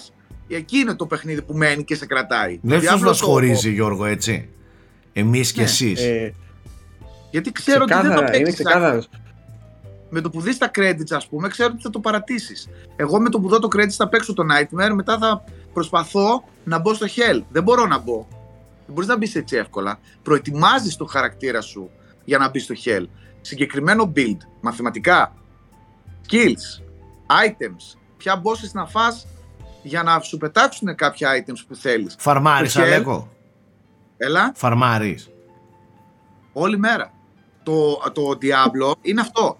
[0.48, 2.58] εκεί είναι το παιχνίδι που μένει και σε κρατάει.
[2.62, 4.48] Δεν Το τους Diablo μας το- χωρίζει Γιώργο έτσι.
[5.12, 5.66] Εμείς και Ναι.
[5.66, 6.00] εσείς.
[6.02, 6.34] Ε,
[7.30, 9.08] Γιατί ξέρω ότι δεν θα ξεκάθαρα, είναι παίξεις ξεκάθαρος.
[10.14, 12.68] Με το που δεις τα credits ας πούμε, ξέρω ότι θα το παρατήσεις.
[12.96, 16.78] Εγώ με το που δω το credits θα παίξω το Nightmare, μετά θα προσπαθώ να
[16.78, 17.42] μπω στο Hell.
[17.50, 18.26] Δεν μπορώ να μπω.
[18.86, 19.98] Δεν μπορείς να μπεις έτσι εύκολα.
[20.22, 21.90] Προετοιμάζεις το χαρακτήρα σου
[22.24, 23.06] για να μπεις στο Hell.
[23.40, 25.34] Συγκεκριμένο build, μαθηματικά,
[26.28, 26.82] skills,
[27.46, 29.26] items, ποια bosses να φας
[29.82, 32.16] για να σου πετάξουν κάποια items που θέλεις.
[32.18, 33.28] Φαρμάρης το Hell- Αλέκο.
[34.16, 34.52] Έλα.
[34.54, 35.30] Φαρμάρης.
[36.52, 37.12] όλη μέρα.
[37.62, 39.58] Το, το Diablo είναι αυτό.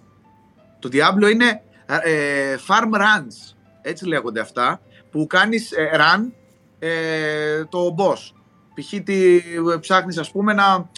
[0.84, 6.30] Το Diablo είναι ε, farm runs, έτσι λέγονται αυτά, που κάνεις ε, run
[6.78, 8.32] ε, το boss.
[8.74, 9.02] Π.χ.
[9.04, 9.42] τι ε,
[9.80, 10.88] ψάχνεις ας πούμε να,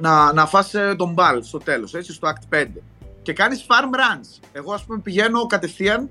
[0.00, 2.66] να, να φας ε, τον μπαλ στο τέλος, έτσι, στο Act 5.
[3.22, 4.46] Και κάνεις farm runs.
[4.52, 6.10] Εγώ ας πούμε πηγαίνω κατευθείαν,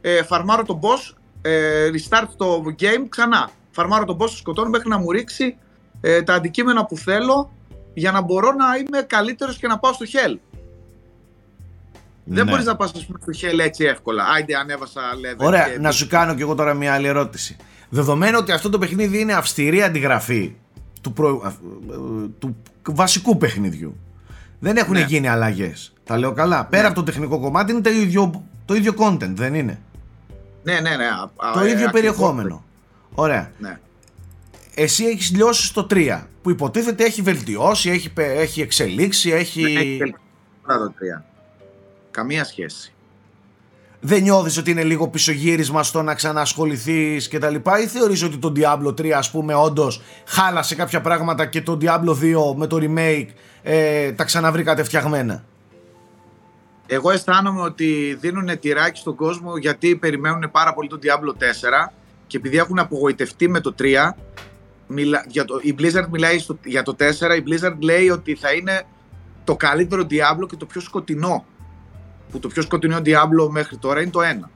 [0.00, 3.50] ε, φαρμάρω τον boss, ε, restart το game ξανά.
[3.70, 5.58] Φαρμάρω τον boss, σκοτώνω μέχρι να μου ρίξει
[6.00, 7.52] ε, τα αντικείμενα που θέλω
[7.94, 10.38] για να μπορώ να είμαι καλύτερος και να πάω στο hell.
[12.24, 12.50] Δεν Ναι.
[12.50, 14.24] μπορείς να πας ας πούμε, στο hell έτσι εύκολα.
[14.24, 15.44] Άιντε ανέβασα level.
[15.46, 17.56] Ωραία, και- να σου κάνω κι εγώ τώρα μια άλλη ερώτηση.
[17.88, 20.54] Δεδομένου ότι αυτό το παιχνίδι είναι αυστηρή αντιγραφή
[21.00, 21.42] του, προ...
[21.44, 21.94] α, ε,
[22.38, 22.56] του
[22.88, 23.96] βασικού παιχνιδιού.
[24.58, 25.00] Δεν έχουν Ναι.
[25.08, 25.92] γίνει αλλαγές.
[26.04, 26.64] Τα λέω καλά.
[26.64, 29.78] Πέρα από το τεχνικό κομμάτι είναι το ίδιο, το ίδιο content, δεν είναι;
[30.62, 31.04] Ναι, ναι, ναι.
[31.04, 31.90] α- α- το ε, ίδιο ακριβώς.
[31.92, 32.64] περιεχόμενο.
[33.14, 33.50] Ωραία.
[33.58, 33.78] Ναι.
[34.74, 39.62] Εσύ έχεις λιώσει στο 3 που υποτίθεται έχει βελτιώσει, έχει, πε- έχει εξελίξει, έχει.
[39.62, 40.18] Δεν έχει τελειώσει
[40.66, 41.24] το τρία.
[42.14, 42.92] Καμία σχέση.
[44.00, 48.36] Δεν νιώθεις ότι είναι λίγο πισωγύρισμα στο να ξανασχοληθείς και τα λοιπά ή θεωρείς ότι
[48.36, 52.78] το Diablo 3 ας πούμε όντως χάλασε κάποια πράγματα και το Diablo 2 με το
[52.80, 53.26] remake
[53.62, 55.44] ε, τα ξαναβρήκατε φτιαγμένα;
[56.86, 61.42] Εγώ αισθάνομαι ότι δίνουν τυράκι στον κόσμο γιατί περιμένουν πάρα πολύ το Diablo
[61.86, 61.92] 4
[62.26, 63.84] και επειδή έχουν απογοητευτεί με το 3,
[64.86, 65.24] μιλα...
[65.28, 65.58] για το...
[65.62, 66.58] η Blizzard μιλάει στο...
[66.64, 67.02] για το 4,
[67.38, 68.86] η Blizzard λέει ότι θα είναι
[69.44, 71.44] το καλύτερο Diablo και το πιο σκοτεινό.
[72.30, 74.48] Που το πιο σκοτεινό Diablo μέχρι τώρα είναι το 1.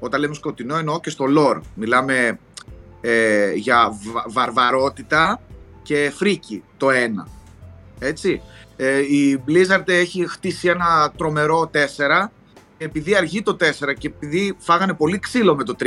[0.00, 1.60] Όταν λέμε σκοτεινό εννοώ και στο lore.
[1.74, 2.38] Μιλάμε
[3.00, 5.40] ε, για βα- βαρβαρότητα
[5.82, 6.92] και φρίκι το 1.
[7.98, 8.42] Έτσι.
[8.76, 12.28] Ε, η Blizzard έχει χτίσει ένα τρομερό 4
[12.78, 15.86] επειδή αργεί το 4 και επειδή φάγανε πολύ ξύλο με το 3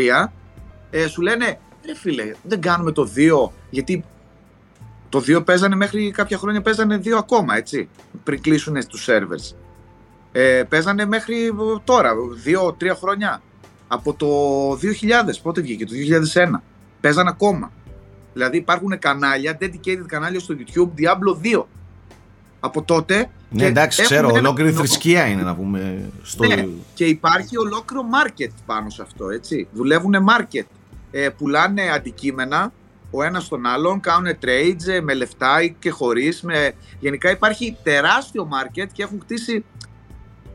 [0.90, 4.04] ε, σου λένε ρε φίλε, δεν κάνουμε το 2, γιατί
[5.10, 7.90] το 2 παίζανε μέχρι κάποια χρόνια παίζανε 2 ακόμα, έτσι,
[8.24, 9.56] πριν κλείσουν στους servers.
[10.38, 11.36] Ε, παίζανε μέχρι
[11.84, 12.12] τώρα,
[12.46, 13.42] 2-3 χρόνια.
[13.88, 14.28] Από το
[14.72, 15.92] 2000, πότε βγήκε, το
[16.34, 16.62] 2001.
[17.02, 17.72] Παίζανε ακόμα.
[18.34, 21.64] Δηλαδή υπάρχουν κανάλια, dedicated κανάλια στο YouTube, Diablo 2.
[22.60, 23.30] Από τότε.
[23.50, 26.10] Ναι, και εντάξει, έχουν ξέρω, ένα- ολόκληρη θρησκεία είναι να πούμε.
[26.24, 26.46] Στο...
[26.46, 29.68] Ναι, και υπάρχει ολόκληρο market πάνω σε αυτό, έτσι.
[29.74, 30.66] Δουλεύουν market.
[31.12, 32.74] Ε, πουλάνε αντικείμενα
[33.12, 36.42] ο ένας στον άλλον, κάνουν trades ε, με λεφτά ή και χωρίς.
[36.42, 36.72] Με...
[37.00, 39.64] Γενικά υπάρχει τεράστιο market και έχουν χτίσει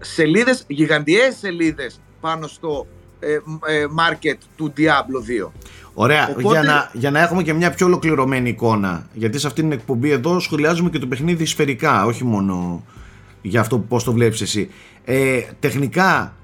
[0.01, 2.87] σελίδες, γιγαντιαίες σελίδες πάνω στο
[3.21, 5.53] ε, μ- ε, market του Diablo 2.
[5.95, 9.07] Ωραία, Οπότε- για, να, για να έχουμε και μια πιο ολοκληρωμένη εικόνα.
[9.13, 12.85] Γιατί σε αυτήν την εκπομπή εδώ σχολιάζουμε και το παιχνίδι σφαιρικά, όχι μόνο
[13.43, 14.71] για αυτό που πώς το βλέπεις εσύ.
[15.05, 16.35] Ε, τεχνικά,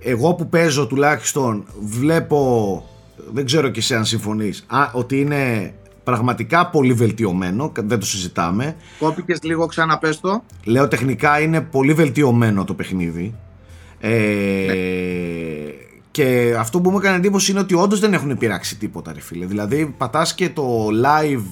[0.00, 2.88] εγώ που παίζω τουλάχιστον βλέπω,
[3.32, 5.74] δεν ξέρω και εσύ αν συμφωνείς, α, ότι είναι
[6.08, 8.76] πραγματικά πολύ βελτιωμένο, δεν το συζητάμε.
[8.98, 10.42] Κόπηκες λίγο ξαναπες το.
[10.64, 13.34] Λέω τεχνικά είναι πολύ βελτιωμένο το παιχνίδι.
[14.00, 14.72] Ε,
[16.10, 19.46] Και αυτό που μου έκανε εντύπωση είναι ότι όντως δεν έχουν πειράξει τίποτα, ρε φίλε.
[19.46, 21.42] Δηλαδή, πατάς και το live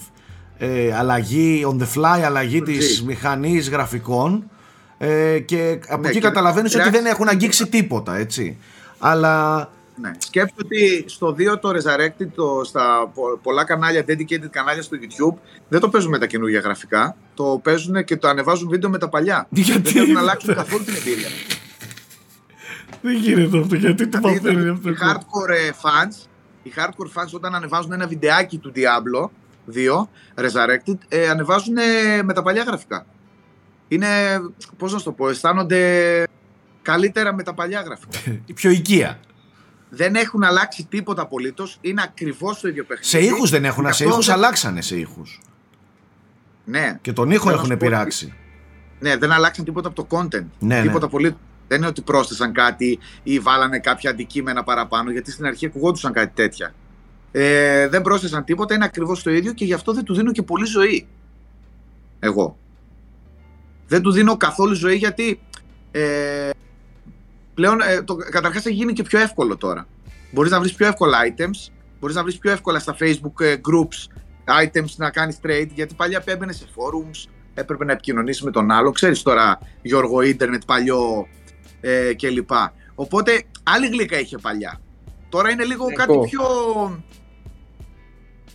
[0.58, 3.04] ε, αλλαγή, on the fly αλλαγή της G.
[3.06, 4.50] μηχανής γραφικών.
[4.98, 8.56] Ε, και από Ναι, εκεί και καταλαβαίνεις ότι πειράξει- δεν έχουν αγγίξει τίποτα, έτσι.
[8.98, 9.68] Αλλά
[10.00, 10.10] Ναι.
[10.18, 15.38] Σκέψου ότι στο 2 το Resurrected, το, στα πο- πολλά κανάλια, dedicated κανάλια στο YouTube,
[15.68, 17.16] δεν το παίζουν με τα καινούργια γραφικά.
[17.34, 19.46] Το παίζουν και το ανεβάζουν βίντεο με τα παλιά.
[19.50, 21.28] Γιατί; Δεν θέλουν να αλλάξουν καθόλου την εμπειρία.
[23.02, 26.26] δεν γίνεται αυτό, γιατί το Δηλαδή, οι hardcore ε, fans,
[26.62, 29.28] οι hardcore fans όταν ανεβάζουν ένα βιντεάκι του Diablo
[29.74, 30.06] 2
[30.44, 33.06] Resurrected, ε, ανεβάζουν ε, με τα παλιά γραφικά.
[33.88, 34.06] Είναι,
[34.76, 36.24] πώς να σου το πω, αισθάνονται
[36.82, 38.18] καλύτερα με τα παλιά γραφικά.
[38.46, 39.20] Η πιο οικία.
[39.96, 41.78] Δεν έχουν αλλάξει τίποτα απολύτως.
[41.80, 43.08] Είναι ακριβώς το ίδιο παιχνίδι.
[43.08, 45.40] Σε ήχους δεν έχουν, Γι' σε αυτό ήχους δεν- αλλάξανε σε ήχους.
[46.64, 48.34] Ναι, Και τον ήχο Θέλω να έχουν σου πω πειράξει.
[49.00, 50.46] ναι, δεν αλλάξαν τίποτα από το content.
[50.58, 51.10] Ναι, τίποτα ναι.
[51.10, 51.36] πολύ.
[51.68, 56.32] Δεν είναι ότι πρόσθεσαν κάτι ή βάλανε κάποια αντικείμενα παραπάνω, γιατί στην αρχή ακουγόντουσαν κάτι
[56.34, 56.74] τέτοια.
[57.32, 60.42] Ε, δεν πρόσθεσαν τίποτα, είναι ακριβώς το ίδιο και γι' αυτό δεν του δίνω και
[60.42, 61.06] πολύ ζωή.
[62.20, 62.58] Εγώ.
[63.88, 65.40] Δεν του δίνω καθόλου ζωή γιατί
[65.90, 66.50] ε,
[67.56, 69.86] πλέον ε, το, καταρχάς έχει γίνει και πιο εύκολο τώρα.
[70.32, 73.98] Μπορείς να βρεις πιο εύκολα items, μπορείς να βρεις πιο εύκολα στα facebook ε, groups
[74.62, 78.90] items να κάνεις trade, γιατί παλιά έμπαινε σε forums, έπρεπε να επικοινωνήσεις με τον άλλο.
[78.90, 81.26] Ξέρεις τώρα, Γιώργο, ίντερνετ παλιό
[81.80, 82.50] ε, κλπ.
[82.94, 84.80] Οπότε, άλλη γλύκα είχε παλιά.
[85.28, 85.96] Τώρα είναι λίγο Εγώ.
[85.96, 86.44] κάτι πιο...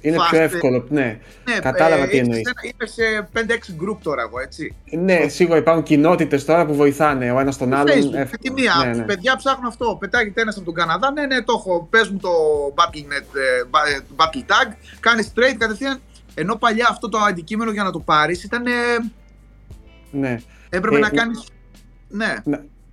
[0.02, 0.86] Είναι Fast, πιο ε, εύκολο.
[0.90, 2.42] Ναι, Ναι, Κατάλαβα τι έχεις εννοείς.
[2.48, 4.76] ένα- Είμαι σε 5-6 group τώρα εγώ, έτσι.
[5.00, 7.88] ναι σίγουρα υπάρχουν κοινότητες τώρα που βοηθάνε ο ένας τον άλλον.
[7.88, 8.28] Facebook, εύκολα.
[8.32, 8.74] με τη μία.
[8.86, 9.04] Ναι, ναι.
[9.04, 9.98] Παιδιά ψάχνουν αυτό.
[10.00, 11.12] Πετάγεται ένα από τον Καναδά.
[11.12, 11.88] Ναι, ναι, το έχω.
[11.90, 12.30] Πες μου το
[12.76, 14.74] Battlenet, ε, ba- ε, Battle Tag.
[15.00, 16.00] Κάνεις trade κατευθείαν.
[16.34, 18.66] Ενώ παλιά αυτό το αντικείμενο για να το πάρεις ήταν.
[18.66, 18.72] ε,
[20.12, 20.38] ναι.
[20.70, 21.32] έπρεπε Ε, να ε, κάνει.
[22.08, 22.34] Ναι.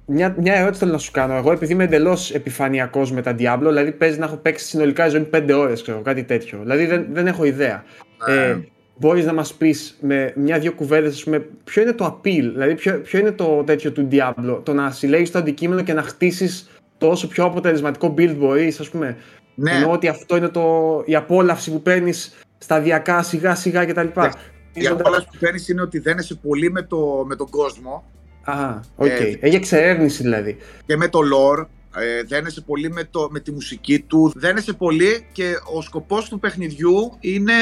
[0.09, 1.35] Να- Μια, μια ερώτηση θέλω να σου κάνω.
[1.35, 5.11] Εγώ, επειδή είμαι εντελώς επιφανειακός με τα Diablo, δηλαδή παίζει να έχω παίξει συνολικά η
[5.11, 6.59] ζωή μου 5 ώρες, ξέρω κάτι τέτοιο.
[6.63, 7.85] Δηλαδή δεν, δεν έχω ιδέα.
[8.27, 8.57] Ε,
[9.01, 11.27] Μπορείς να μας πεις με μια-δυο κουβέντες,
[11.65, 15.31] ποιο είναι το appeal, δηλαδή ποιο, ποιο είναι το τέτοιο του Diablo, το να συλλέγεις
[15.31, 19.17] το αντικείμενο και να χτίσεις το όσο πιο αποτελεσματικό build μπορείς, ας πούμε.
[19.55, 19.71] ναι.
[19.71, 24.01] Εννοώ ότι αυτό είναι το, η απόλαυση που παίρνεις σταδιακά, σιγά-σιγά κτλ.
[24.01, 24.29] Ναι.
[24.73, 28.05] Η απόλαυση που παίρνεις είναι ότι δένεσαι πολύ με, το, με τον κόσμο
[28.51, 29.07] Α, οκ.
[29.09, 30.57] Ε, Έχει εξερεύνηση δηλαδή.
[30.87, 31.67] και με το lore.
[31.97, 34.33] Ε, δένεσαι πολύ με, το, με τη μουσική του.
[34.37, 37.53] Δένεσαι πολύ και ο σκοπός του παιχνιδιού είναι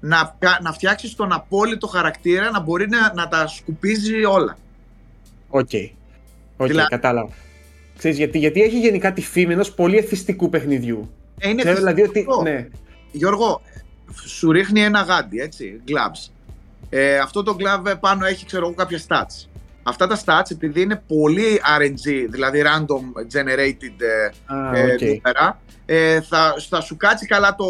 [0.00, 4.58] να, να φτιάξεις τον απόλυτο χαρακτήρα να μπορεί να, να τα σκουπίζει όλα.
[5.48, 5.70] OK.
[6.56, 7.32] OK, Δηλαδή- κατάλαβα.
[7.98, 11.10] Ξέρεις, γιατί, γιατί έχει γενικά τη φήμη ενός πολύ εθιστικού παιχνιδιού.
[11.38, 12.10] Ε, είναι Ξέρω δηλαδή ότι.
[12.12, 12.42] εθιστικό.
[12.42, 12.68] Ναι,
[13.12, 13.60] Γιώργο,
[14.26, 16.30] σου ρίχνει ένα γάντι, έτσι, gloves.
[16.90, 19.48] Ε, αυτό το glove πάνω έχει, ξέρω εγώ, κάποια stats.
[19.82, 25.00] Αυτά τα stats, επειδή είναι πολύ RNG, δηλαδή random generated ε, Α, ε, οκ.
[25.00, 27.64] νούμερα, ε, θα, θα σου κάτσει καλά το,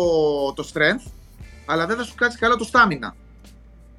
[0.54, 1.10] το strength,
[1.66, 3.12] αλλά δεν θα σου κάτσει καλά το stamina.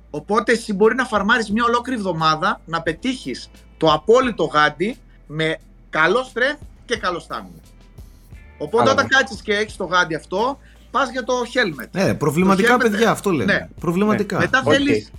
[0.10, 4.97] Οπότε εσύ μπορεί να φαρμάρεις μια ολόκληρη εβδομάδα να πετύχεις το απόλυτο γάντι
[5.28, 5.58] με
[5.89, 7.62] καλό strength και καλό stamina.
[8.58, 8.91] Οπότε Κατάλαβα.
[8.91, 10.58] όταν κάτσεις και έχεις το γάντι αυτό,
[10.91, 11.88] πας για το helmet.
[11.91, 13.54] Ναι, προβληματικά Το helmet, παιδιά, αυτό λέμε.
[13.54, 13.67] ναι.
[13.80, 14.38] Προβληματικά.
[14.38, 14.71] Μετά, οκ.
[14.74, 15.12] θέλεις,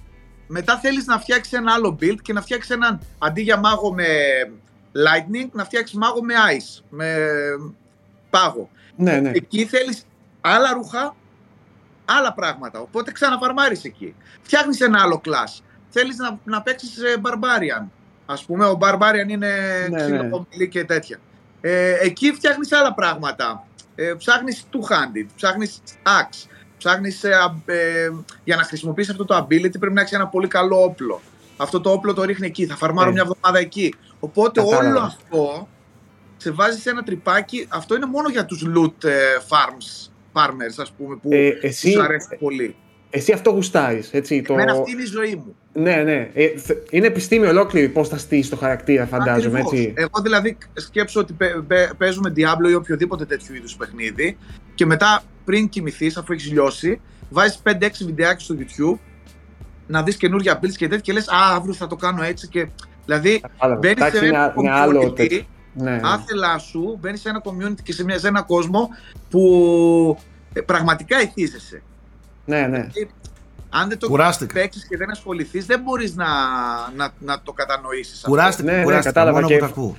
[0.53, 4.07] μετά θέλεις να φτιάξεις ένα άλλο build και να φτιάξεις έναν, αντί για μάγο με
[4.93, 7.17] lightning, να φτιάξεις μάγο με ice, με
[8.31, 8.71] πάγο.
[8.97, 9.31] Ναι, ναι.
[9.35, 10.07] Εκεί θέλεις
[10.41, 11.17] άλλα ρούχα,
[12.05, 12.81] άλλα πράγματα.
[12.81, 14.15] Οπότε ξαναφαρμάρεις εκεί.
[14.43, 15.63] Φτιάχνεις ένα άλλο class.
[15.89, 17.87] Θέλεις να, να παίξεις ε, barbarian.
[18.27, 19.57] Ας πούμε, ο barbarian είναι
[19.91, 20.29] Ναι, ξύλο ναι.
[20.29, 21.19] κομπλί και τέτοια.
[21.61, 23.67] Ε, εκεί φτιάχνεις άλλα πράγματα.
[23.95, 26.47] Ε, ψάχνεις two-handed, ψάχνεις axe,
[26.85, 28.11] ψάχνεις ε, α- ε,
[28.45, 31.21] για να χρησιμοποιήσεις αυτό το ability πρέπει να έχεις ένα πολύ καλό όπλο.
[31.57, 33.13] Αυτό το όπλο το ρίχνει εκεί, θα φαρμάρω Ναι.
[33.13, 33.95] μια εβδομάδα εκεί.
[34.21, 34.89] Οπότε Κατάλαβα.
[34.89, 35.69] όλο αυτό
[36.37, 39.11] σε βάζει σε ένα τρυπάκι, αυτό είναι μόνο για τους loot ε,
[39.49, 42.77] farms, farmers ας πούμε, που Ε, εσύ- τους αρέσει πολύ.
[43.15, 44.43] Εσύ αυτό γουστάρεις, έτσι.
[44.43, 44.53] Το...
[44.53, 45.57] Εμένα αυτή είναι η ζωή μου.
[45.73, 46.31] Ναι, ναι.
[46.35, 49.73] Ε, θε- είναι επιστήμη ολόκληρη πώς θα στήσει το χαρακτήρα, φαντάζομαι, Ακριβώς.
[49.87, 49.93] έτσι.
[49.97, 54.37] Εγώ δηλαδή σκέψω ότι παι- παι- παίζουμε Diablo ή οποιοδήποτε τέτοιου είδους παιχνίδι
[54.75, 57.01] και μετά πριν κοιμηθείς, αφού έχεις λιώσει,
[57.31, 58.99] βάζεις 5-6 βιντεάκια στο YouTube
[59.87, 62.49] να δεις καινούργια builds και τέτοια και λες: Α, αύριο θα το κάνω έτσι.
[62.49, 62.69] Και...
[63.05, 63.79] Δηλαδή Κατάλαβα.
[63.81, 65.43] μπαίνεις Εντάξει, σε ένα είναι, είναι άλλο community, τέτοιο.
[65.75, 66.01] Ναι, ναι.
[66.05, 68.89] άθελά σου, μπαίνεις σε ένα community και σε, μια, σε ένα κόσμο
[69.31, 70.19] που
[70.53, 71.83] ε, πραγματικά εθίζεσαι.
[72.45, 72.89] ναι, ναι.
[73.75, 74.53] Αν δεν το Κουράστηκα.
[74.53, 76.27] παίξεις και δεν ασχοληθείς, δεν μπορείς να,
[76.97, 78.21] να, να το κατανοήσεις.
[78.27, 79.97] Κουράστηκα, Ναι, ναι, κουράστηκα, κατάλαβα μόνο και- που τα ακούω.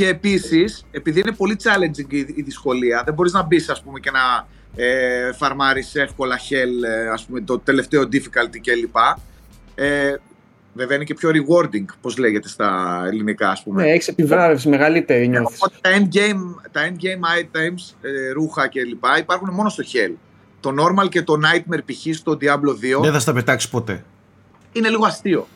[0.00, 4.00] Και επίσης, επειδή είναι πολύ challenging η, η δυσκολία, δεν μπορείς να μπεις, ας πούμε,
[4.00, 8.96] και να ε, φαρμάρεις εύκολα hell, ε, ας πούμε, το τελευταίο difficulty κλπ.
[9.74, 10.14] Ε,
[10.72, 13.82] βέβαια είναι και πιο rewarding, πώς λέγεται στα ελληνικά, ας πούμε.
[13.82, 15.58] Ναι, έχεις επιβράβευση μεγαλύτερη, νιώθεις.
[15.62, 19.04] Οπότε τα endgame, τα endgame items, ε, ρούχα κλπ.
[19.18, 20.14] υπάρχουν μόνο στο hell.
[20.60, 22.16] Το normal και το nightmare π.χ.
[22.16, 24.04] στο Diablo 2 Δεν θα στα πετάξεις ποτέ.
[24.72, 25.46] είναι λίγο αστείο,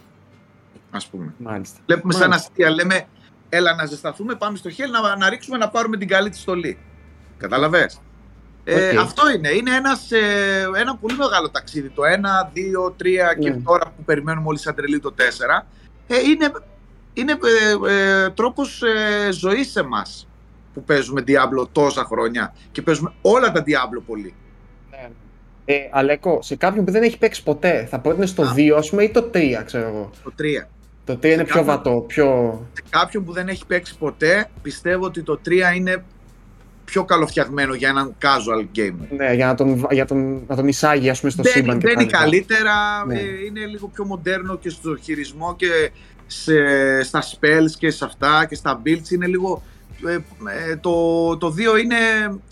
[0.90, 1.34] ας πούμε.
[1.38, 1.78] Μάλιστα.
[1.86, 2.48] Βλέπουμε σαν Μάλιστα.
[2.50, 3.06] αστεία, λέμε
[3.54, 6.78] έλα να ζεσταθούμε, πάμε στο hell να, να ρίξουμε να πάρουμε την καλή της στολή.
[7.38, 8.00] Καταλαβες.
[8.64, 8.98] Ε, Οκ.
[8.98, 9.48] αυτό είναι.
[9.48, 11.88] Είναι ένας, ε, ένα πολύ μεγάλο ταξίδι.
[11.88, 13.56] Το 1, 2, 3 και Ναι.
[13.60, 15.66] τώρα που περιμένουμε όλοι σαν τρελοί το 4.
[16.06, 16.50] Ε, είναι
[17.12, 17.32] είναι
[17.86, 20.28] ε, ε, τρόπος ε, ζωής σε μας
[20.74, 24.34] που παίζουμε Diablo τόσα χρόνια και παίζουμε όλα τα Diablo πολύ.
[24.90, 25.08] Ναι.
[25.64, 28.52] Ε, Αλέκο, σε κάποιον που δεν έχει παίξει ποτέ, θα πρότεινες το Α.
[28.56, 30.10] 2, ας πούμε, ή το 3, ξέρω εγώ.
[30.24, 30.68] Το 3.
[31.04, 32.26] Το 3 είναι πιο κάποιον- βατό, πιο...
[32.72, 36.04] Σε κάποιον που δεν έχει παίξει ποτέ, πιστεύω ότι το 3 είναι
[36.84, 39.06] πιο καλοφτιαγμένο για έναν casual gamer.
[39.16, 41.84] Ναι, για να τον, για τον, να τον εισάγει, ας πούμε, στο Μπαίνει, σύμπαν και
[41.86, 42.18] μπαίνει τα λοιπά.
[42.18, 42.72] καλύτερα,
[43.06, 43.14] Ναι.
[43.14, 45.90] ε, είναι λίγο πιο μοντέρνο και στο χειρισμό και
[46.26, 46.54] σε,
[47.02, 49.62] στα spells και σε αυτά και στα builds είναι λίγο...
[50.06, 50.12] ε,
[50.70, 51.96] ε, το, το 2 είναι,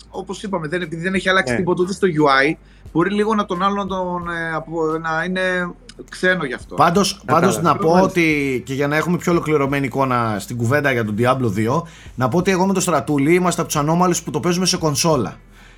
[0.09, 1.59] όπως είπαμε, δεν, επειδή δεν έχει αλλάξει Ναι.
[1.59, 2.55] τίποτα ούτε στο UI,
[2.91, 5.73] μπορεί λίγο να τον άλλο να, τον, ε, απο- να είναι
[6.09, 6.75] ξένο γι' αυτό.
[6.75, 8.09] Πάντως, πάντως να πω Μάλιστα.
[8.09, 11.81] ότι και για να έχουμε πιο ολοκληρωμένη εικόνα στην κουβέντα για τον Diablo 2,
[12.15, 14.77] να πω ότι εγώ με το Στρατούλη είμαστε από τους ανώμαλους που το παίζουμε σε
[14.77, 15.37] κονσόλα.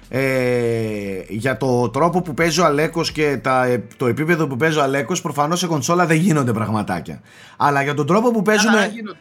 [0.10, 3.66] Ε, για το τρόπο που παίζει ο Αλέκος και τα,
[3.98, 7.22] το επίπεδο που παίζει ο Αλέκος προφανώς σε κονσόλα δεν γίνονται πραγματάκια
[7.58, 9.18] αλλά για τον τρόπο που Καλά, παίζουμε γίνονται.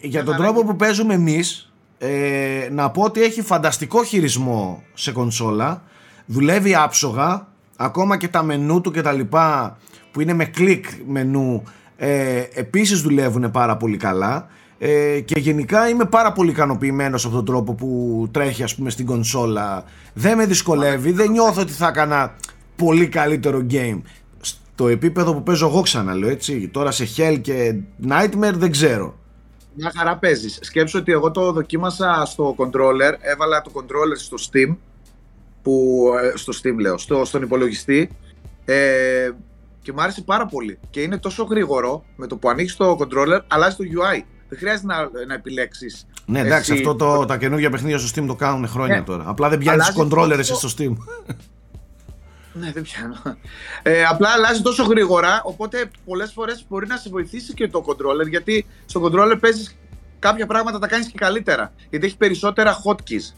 [0.00, 5.12] για τον χαρά τρόπο που παίζουμε εμείς ε, να πω ότι έχει φανταστικό χειρισμό σε
[5.12, 5.82] κονσόλα
[6.26, 9.78] δουλεύει άψογα ακόμα και τα μενού του και τα λοιπά
[10.16, 11.62] που είναι με κλικ μενού
[11.96, 14.48] ε, επίσης δουλεύουν πάρα πολύ καλά.
[14.78, 19.06] Ε, και γενικά είμαι πάρα πολύ ικανοποιημένος από τον τρόπο που τρέχει ας πούμε στην
[19.06, 19.84] κονσόλα.
[20.14, 22.36] Δεν με δυσκολεύει, δεν νιώθω ότι θα έκανα
[22.76, 24.00] πολύ καλύτερο game.
[24.40, 26.68] Στο επίπεδο που παίζω εγώ ξαναλέω έτσι.
[26.68, 27.74] Τώρα σε Hell και
[28.08, 29.18] Nightmare δεν ξέρω.
[29.74, 30.58] Μια χαρά παίζεις.
[30.62, 34.76] Σκέψου ότι εγώ το δοκίμασα στο controller, έβαλα το controller στο Steam,
[35.62, 38.10] που, ε, στο Steam λέω, στο, στον υπολογιστή.
[38.64, 39.30] Ε,
[39.86, 40.78] και μου άρεσε πάρα πολύ.
[40.90, 44.22] Και είναι τόσο γρήγορο, με το που ανοίξει το controller, αλλάζει το UI.
[44.48, 46.06] Δεν χρειάζεται να, να επιλέξεις.
[46.26, 49.02] Ναι, εντάξει, Εσύ- αυτό το, τα καινούργια παιχνίδια στο Steam το κάνουν χρόνια Ναι.
[49.02, 49.24] τώρα.
[49.26, 50.92] Απλά δεν πιάνεις Αλλάζει controller τόσο- εσύ στο Steam.
[52.52, 53.14] Ναι, δεν πιάνω.
[53.82, 58.28] Ε, απλά αλλάζει τόσο γρήγορα, οπότε πολλές φορές μπορεί να σε βοηθήσει και το controller,
[58.28, 59.76] γιατί στο controller παίζεις
[60.18, 61.72] κάποια πράγματα τα κάνεις και καλύτερα.
[61.90, 63.34] Γιατί έχει περισσότερα hotkeys.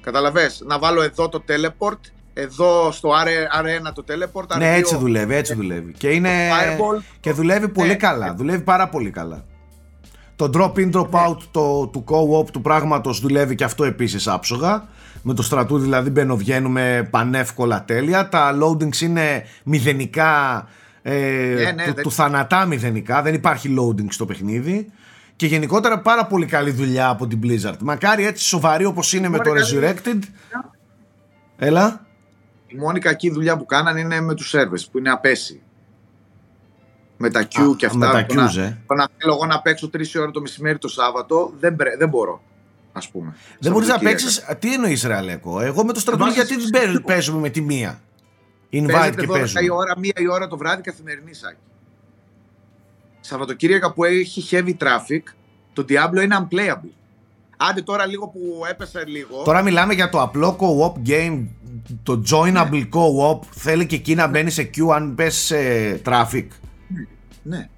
[0.00, 1.98] Καταλαβες, να βάλω εδώ το teleport,
[2.34, 5.92] εδώ στο R- R1 το teleport, ναι, R2 έτσι δουλεύει, έτσι δουλεύει.
[5.92, 6.30] Και, είναι...
[6.50, 7.02] Fireball.
[7.20, 7.94] και δουλεύει πολύ Ναι.
[7.94, 8.34] καλά.
[8.34, 9.44] Δουλεύει πάρα πολύ καλά.
[10.36, 14.88] Το drop in, drop out το, του co-op του πράγματος δουλεύει και αυτό επίσης άψογα.
[15.22, 18.28] Με το στρατού δηλαδή μπαίνω-βγαίνουμε πανεύκολα τέλεια.
[18.28, 20.66] Τα loadings είναι μηδενικά,
[21.02, 21.12] ε,
[21.56, 23.22] Ναι, ναι, του, δεν- του θανατά μηδενικά.
[23.22, 24.90] Δεν υπάρχει loading στο παιχνίδι.
[25.36, 27.78] Και γενικότερα πάρα πολύ καλή δουλειά από την Blizzard.
[27.82, 30.18] Μακάρι έτσι σοβαρή όπως είναι με το Ωραία, καλή Resurrected.
[31.56, 32.00] Έλα.
[32.74, 35.62] Η μόνη κακή δουλειά που κάνανε είναι με τους servers, που είναι απέσιοι.
[37.16, 37.98] Με τα Q Α, και αυτά.
[37.98, 38.76] με τα το να- Qs, ε.
[38.86, 42.08] το να θέλω εγώ να παίξω 3 ώρα το μεσημέρι το Σάββατο, δεν, μπρε- δεν
[42.08, 42.42] μπορώ,
[42.92, 43.34] ας πούμε.
[43.58, 44.44] Δεν μπορείς να Σαββατοκύριακα.
[44.46, 44.68] παίξει.
[44.68, 47.06] Τι εννοείς, Ρε Αλέκο; Εγώ με το στρατούλι βάζεις γιατί δεν στο παίζ- στρατό.
[47.06, 48.00] παίζουμε με τη μία;
[48.72, 49.70] Invite Παίζεται και 12 η παίζουμε.
[49.70, 51.56] ώρα, μία η ώρα το βράδυ καθημερινή σάκη.
[53.20, 55.22] Σαββατοκύριακα που έχει heavy traffic,
[55.72, 56.90] το Diablo είναι unplayable.
[57.56, 59.42] Άντε τώρα λίγο που έπεσε λίγο.
[59.44, 61.46] Τώρα μιλάμε για το απλό co-op game.
[62.02, 65.56] Το joinable co-op θέλει και εκεί να μπαίνει σε queue αν πες σε
[66.04, 66.46] traffic.
[67.42, 67.68] Ναι.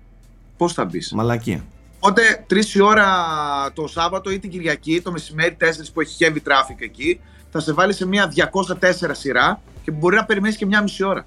[0.57, 1.64] Πώς θα μπεις; Μαλακία.
[1.98, 3.07] Οπότε 3 η ώρα
[3.72, 7.72] το Σάββατο ή την Κυριακή, το μεσημέρι 4 που έχει heavy traffic εκεί, θα σε
[7.72, 8.32] βάλει σε μια
[8.80, 11.26] 204 σειρά και μπορεί να περιμένεις και μια μισή ώρα.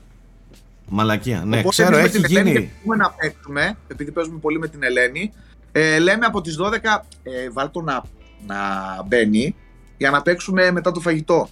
[0.89, 1.43] Μαλακία.
[1.45, 2.59] Ναι, Οπότε ξέρω, εμείς με έχει την Ελένη, γίνει.
[2.59, 5.33] γιατί μπορούμε να παίξουμε, επειδή παίζουμε πολύ με την Ελένη,
[5.71, 8.03] ε, λέμε από τις 12 ε, βάλ το να,
[8.47, 8.57] να
[9.07, 9.55] μπαίνει
[9.97, 11.49] για να παίξουμε μετά το φαγητό.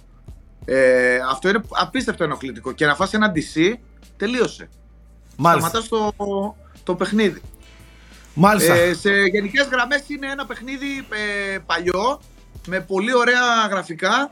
[0.68, 2.72] Ε, αυτό είναι απίστευτο ενοχλητικό.
[2.72, 3.74] Και να φας ένα DC,
[4.16, 4.68] τελείωσε.
[5.36, 5.68] Μάλιστα.
[5.80, 7.40] Σταματάς το, το παιχνίδι.
[8.34, 8.74] Μάλιστα.
[8.74, 10.86] Ε, σε γενικές γραμμές είναι ένα παιχνίδι
[11.54, 12.20] ε, παλιό,
[12.66, 14.30] με πολύ ωραία γραφικά,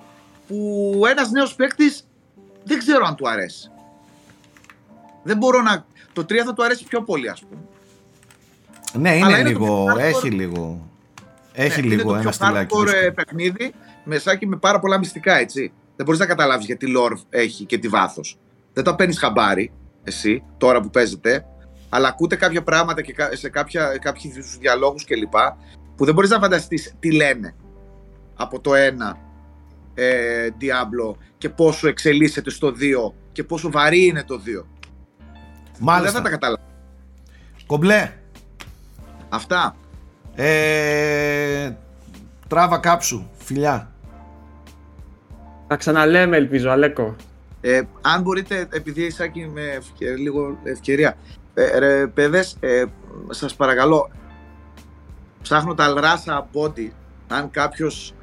[0.49, 2.07] που ένας νέος παίκτης
[2.65, 3.71] δεν ξέρω αν του αρέσει.
[5.23, 5.85] Δεν μπορώ να...
[6.13, 7.61] Το 3 θα του αρέσει πιο πολύ, ας πούμε.
[8.93, 9.85] ναι, είναι αλλά είναι το λίγο.
[9.85, 10.89] πιο hardcore- Έχει λίγο.
[11.53, 12.57] Έχει Ναι, είναι λίγο το ένα πιο στυλάκι.
[12.75, 13.05] hardcore, δύσκολο.
[13.05, 13.75] ε, παιχνίδι,
[14.05, 15.73] μεσάκι με πάρα πολλά μυστικά, έτσι.
[15.97, 18.39] Δεν μπορείς να καταλάβεις γιατί lore έχει και τι βάθος.
[18.73, 19.73] Δεν τα παίρνεις χαμπάρι,
[20.05, 21.45] εσύ, τώρα που παίζετε,
[21.89, 25.35] αλλά ακούτε κάποια πράγματα και κα- σε κάποια, κάποιοι διαλόγους κλπ.
[25.97, 27.55] που δεν μπορείς να φανταστείς τι λένε
[28.35, 29.17] από το ένα
[29.95, 34.43] ε, Diablo και πόσο εξελίσσεται στο 2 και πόσο βαρύ είναι το 2.
[34.45, 34.65] Δεν
[35.81, 36.17] Μάλιστα.
[36.17, 36.63] θα τα καταλάβω.
[37.67, 38.13] Κομπλέ.
[39.29, 39.77] Αυτά.
[40.35, 41.73] Ε,
[42.49, 43.27] τράβα κάψου.
[43.39, 43.94] Φιλιά.
[45.69, 47.17] Θα ξαναλέμε, ελπίζω, Αλέκο.
[47.61, 51.17] Ε, αν μπορείτε, επειδή Σάκη με ευκαι- λίγο ευκαιρία,
[51.55, 52.85] ε, ρε, παιδες, ε,
[53.31, 54.11] σας παρακαλώ,
[55.43, 56.89] ψάχνω τα αλράσα body,
[57.29, 58.15] αν κάποιος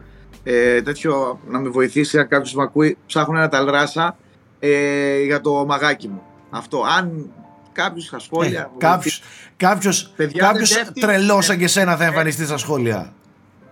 [0.44, 4.18] ε, τέτοιο να με βοηθήσει, αν κάποιος με ακούει, ψάχνω ένα ταλράσα
[4.60, 6.22] ε, για το μαγάκι μου.
[6.50, 7.30] Αυτό, αν
[7.72, 8.60] κάποιος στα σχόλια...
[8.62, 9.22] Ε, κάποιος,
[9.58, 11.02] κάποιος, Παιδιά, κάποιος δεν πέφτει.
[11.02, 13.14] τρελός σαν Ε, και εσένα θα ε, εμφανιστεί στα σχόλια.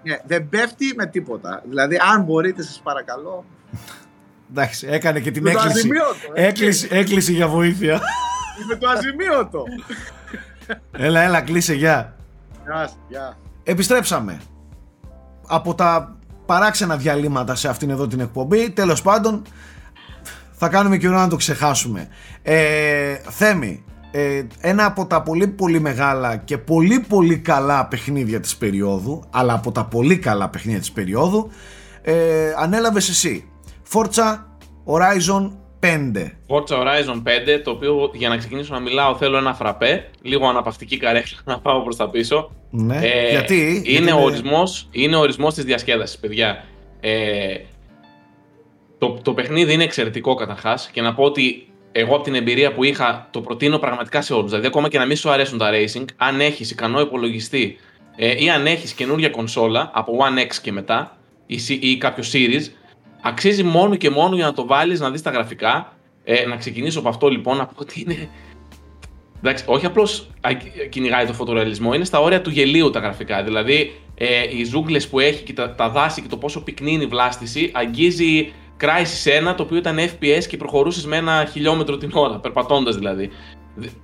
[0.10, 1.62] Ναι, δεν πέφτει με τίποτα.
[1.70, 3.46] Δηλαδή, αν μπορείτε, σας παρακαλώ.
[4.52, 5.78] Εντάξει, έκανε και την Με το έκκληση.
[5.80, 6.14] αζημίωτο.
[6.34, 6.48] έτσι.
[6.48, 8.02] Έκκληση, έκκληση για βοήθεια.
[8.70, 9.64] Με το αζημίωτο.
[10.92, 12.16] έλα, έλα, κλείσε, γεια.
[12.66, 13.38] Γεια σας, γεια.
[13.64, 14.42] Επιστρέψαμε.
[15.48, 19.42] Από τα παράξενα διαλύματα σε αυτήν εδώ την εκπομπή, τέλος πάντων,
[20.52, 22.08] θα κάνουμε καιρό να το ξεχάσουμε.
[22.42, 28.58] Ε, Θέμη, ε, ένα από τα πολύ πολύ μεγάλα και πολύ πολύ καλά παιχνίδια της
[28.58, 31.52] περίοδου, αλλά από τα πολύ καλά παιχνίδια της περίοδου,
[32.02, 33.50] ε, ανέλαβες εσύ.
[33.94, 34.40] Forza
[34.86, 36.38] Horizon 5.
[36.48, 40.98] Forza Horizon 5, το οποίο για να ξεκινήσω να μιλάω θέλω ένα φραπέ, λίγο αναπαυτική
[40.98, 42.52] καρέκλα να πάω προς τα πίσω.
[42.70, 42.98] Ναι.
[42.98, 46.64] Ε, Γιατί, είναι, γιατί ο ορισμός, είναι ο ορισμός της διασκέδασης, παιδιά.
[47.00, 47.56] Ε,
[48.98, 52.84] το, το παιχνίδι είναι εξαιρετικό καταρχάς και να πω ότι εγώ από την εμπειρία που
[52.84, 54.50] είχα το προτείνω πραγματικά σε όλους.
[54.50, 57.78] Δηλαδή ακόμα και να μην σου αρέσουν τα racing, αν έχεις ικανό υπολογιστή
[58.16, 62.24] ε, ή αν έχεις καινούργια κονσόλα από One X και μετά ή, σι- ή κάποιο
[62.32, 62.64] series,
[63.22, 65.94] αξίζει μόνο και μόνο για να το βάλεις να δεις τα γραφικά.
[66.24, 68.30] Ε, να ξεκινήσω από αυτό λοιπόν, να πω ότι είναι
[69.44, 70.30] Εντάξει, όχι απλώς
[70.90, 73.44] κυνηγάει το φωτορεαλισμό, είναι στα όρια του γελίου τα γραφικά.
[73.44, 77.04] Δηλαδή, ε, οι ζούγκλες που έχει και τα, τα δάση και το πόσο πυκνή είναι
[77.04, 78.52] η βλάστηση αγγίζει
[78.82, 83.30] Crysis 1, το οποίο ήταν FPS και προχωρούσες με ένα χιλιόμετρο την ώρα, περπατώντας δηλαδή.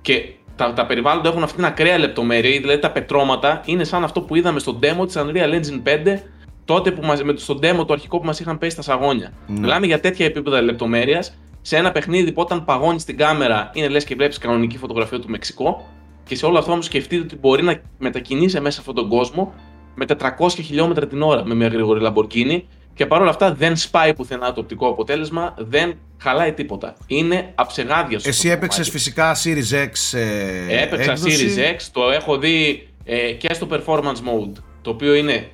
[0.00, 0.24] Και
[0.56, 4.34] τα, τα περιβάλλοντα έχουν αυτή την ακραία λεπτομέρεια, δηλαδή τα πετρώματα είναι σαν αυτό που
[4.36, 6.18] είδαμε στο demo της Unreal Engine 5,
[6.64, 9.32] τότε που μας, με, το- στο demo το αρχικό που μας είχαν πέσει στα σαγόνια.
[9.46, 9.58] Ναι.
[9.60, 14.04] Μιλάμε για τέτοια επίπεδα λεπτομέρειας σε ένα παιχνίδι που όταν παγώνεις την κάμερα είναι λες
[14.04, 15.86] και βλέπεις κανονική φωτογραφία του Μεξικό.
[16.24, 19.54] Και σε όλο αυτό όμως σκεφτείτε ότι μπορεί να μετακινήσει μέσα σε αυτόν τον κόσμο
[19.94, 20.04] με
[20.38, 22.60] 400 χιλιόμετρα την ώρα με μια γρήγορη Lamborghini
[22.96, 26.96] και παρόλα αυτά δεν σπάει πουθενά το οπτικό αποτέλεσμα, δεν χαλάει τίποτα.
[27.06, 28.98] Είναι αψεγάδια στο Εσύ αυτό το έπαιξες κομμάτι.
[28.98, 31.54] φυσικά Series X ε, Έπαιξα έκδοση.
[31.56, 35.48] Series X, το έχω δει ε, και στο Performance Mode, το οποίο είναι,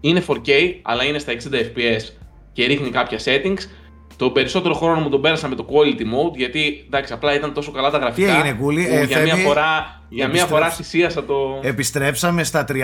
[0.00, 0.50] είναι 4K,
[0.82, 2.02] αλλά είναι στα 60 FPS
[2.52, 3.60] και ρίχνει κάποια settings.
[4.20, 7.70] Το περισσότερο χρόνο μου τον πέρασα με το Quality Mode, γιατί εντάξει, απλά ήταν τόσο
[7.70, 8.32] καλά τα γραφικά.
[8.38, 11.58] έγινε, Κούλη; που Ε, για, μία Θέμη, φορά, για μία επιστρέψ- φορά θυσίασα το.
[11.62, 12.74] Επιστρέψαμε στα 30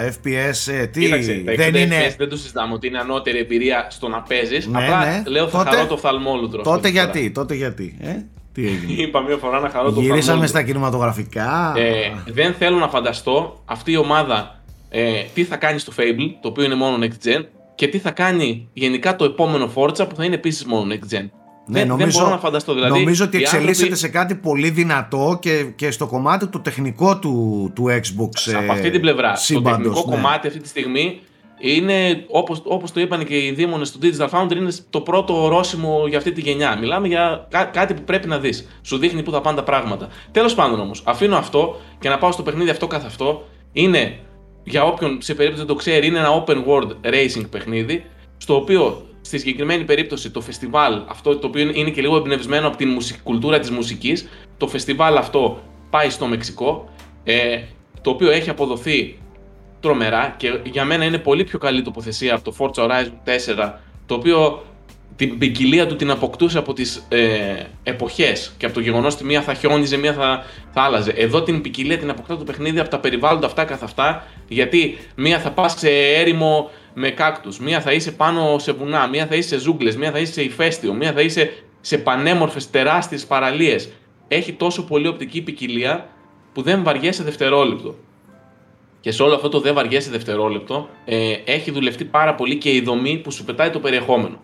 [0.00, 0.72] FPS.
[0.72, 2.14] ε, τι, Κοίταξε, τα 60 δεν FPS είναι.
[2.18, 4.66] δεν το συζητάμε ότι είναι ανώτερη εμπειρία στο να παίζεις.
[4.66, 5.22] Ναι, απλά ναι.
[5.26, 6.60] λέω θα Τότε- χαρώ το φθαλμόλουτρο.
[6.60, 7.10] αυτή Τότε τη φορά.
[7.12, 7.96] γιατί, τότε γιατί.
[8.00, 8.12] Ε;
[8.52, 8.92] Τι έγινε.
[9.02, 10.48] Είπα μία φορά να χαρώ το Γυρίσαμε φθαλμόλουτρο.
[10.48, 11.72] στα κινηματογραφικά.
[11.76, 16.48] Ε, δεν θέλω να φανταστώ αυτή η ομάδα ε, τι θα κάνει στο Fable, το
[16.48, 17.44] οποίο είναι μόνο next gen,
[17.76, 21.28] και τι θα κάνει γενικά το επόμενο Forza που θα είναι επίσης μόνο next gen.
[21.68, 22.74] Ναι, δεν, νομίζω, δεν μπορώ να φανταστώ.
[22.74, 26.60] Δηλαδή, νομίζω ότι οι εξελίσσεται άνθρωποι σε κάτι πολύ δυνατό και, και στο κομμάτι του
[26.60, 28.54] τεχνικό του, του Xbox.
[28.54, 29.36] από ε, αυτή την πλευρά.
[29.36, 30.14] σύμπαντος, το τεχνικό ναι.
[30.14, 31.20] κομμάτι αυτή τη στιγμή
[31.58, 36.04] είναι, όπως, όπως το είπαν και οι δήμονες του Digital Foundry, είναι το πρώτο ορόσημο
[36.08, 36.78] για αυτή τη γενιά.
[36.78, 38.68] Μιλάμε για κά- κάτι που πρέπει να δεις.
[38.82, 40.08] Σου δείχνει πού θα πάνε τα πράγματα.
[40.30, 43.44] Τέλος πάντων όμως, αφήνω αυτό και να πάω στο παιχνίδι αυτό καθ' αυτό.
[43.72, 44.18] Είναι,
[44.68, 48.04] για όποιον σε περίπτωση δεν το ξέρει, είναι ένα open world racing παιχνίδι,
[48.38, 52.76] στο οποίο στη συγκεκριμένη περίπτωση το φεστιβάλ, αυτό το οποίο είναι και λίγο εμπνευσμένο από
[52.76, 56.88] την μουσικ- κουλτούρα της μουσικής, το φεστιβάλ αυτό πάει στο Μεξικό.
[57.24, 57.60] Ε,
[58.00, 59.18] το οποίο έχει αποδοθεί
[59.80, 63.72] τρομερά και για μένα είναι πολύ πιο καλή τοποθεσία από το Forza Horizon 4,
[64.06, 64.62] το οποίο
[65.16, 69.42] την ποικιλία του την αποκτούσε από τις ε, εποχές και από το γεγονός ότι μία
[69.42, 71.10] θα χιόνιζε, μία θα, θα άλλαζε.
[71.10, 75.38] Εδώ την ποικιλία την αποκτά το παιχνίδι από τα περιβάλλοντα αυτά καθ' αυτά, γιατί μία
[75.38, 79.48] θα πας σε έρημο με κάκτους, μία θα είσαι πάνω σε βουνά, μία θα είσαι
[79.48, 83.88] σε ζούγκλες, μία θα είσαι σε ηφαίστειο, μία θα είσαι σε πανέμορφες τεράστιες παραλίες.
[84.28, 86.08] Έχει τόσο πολύ οπτική ποικιλία
[86.52, 87.94] που δεν βαριέσαι δευτερόλεπτο.
[89.00, 92.80] Και σε όλο αυτό το δεν βαριέσαι δευτερόλεπτο ε, έχει δουλευτεί πάρα πολύ και η
[92.80, 94.40] δομή που σου πετάει το περιεχόμενο.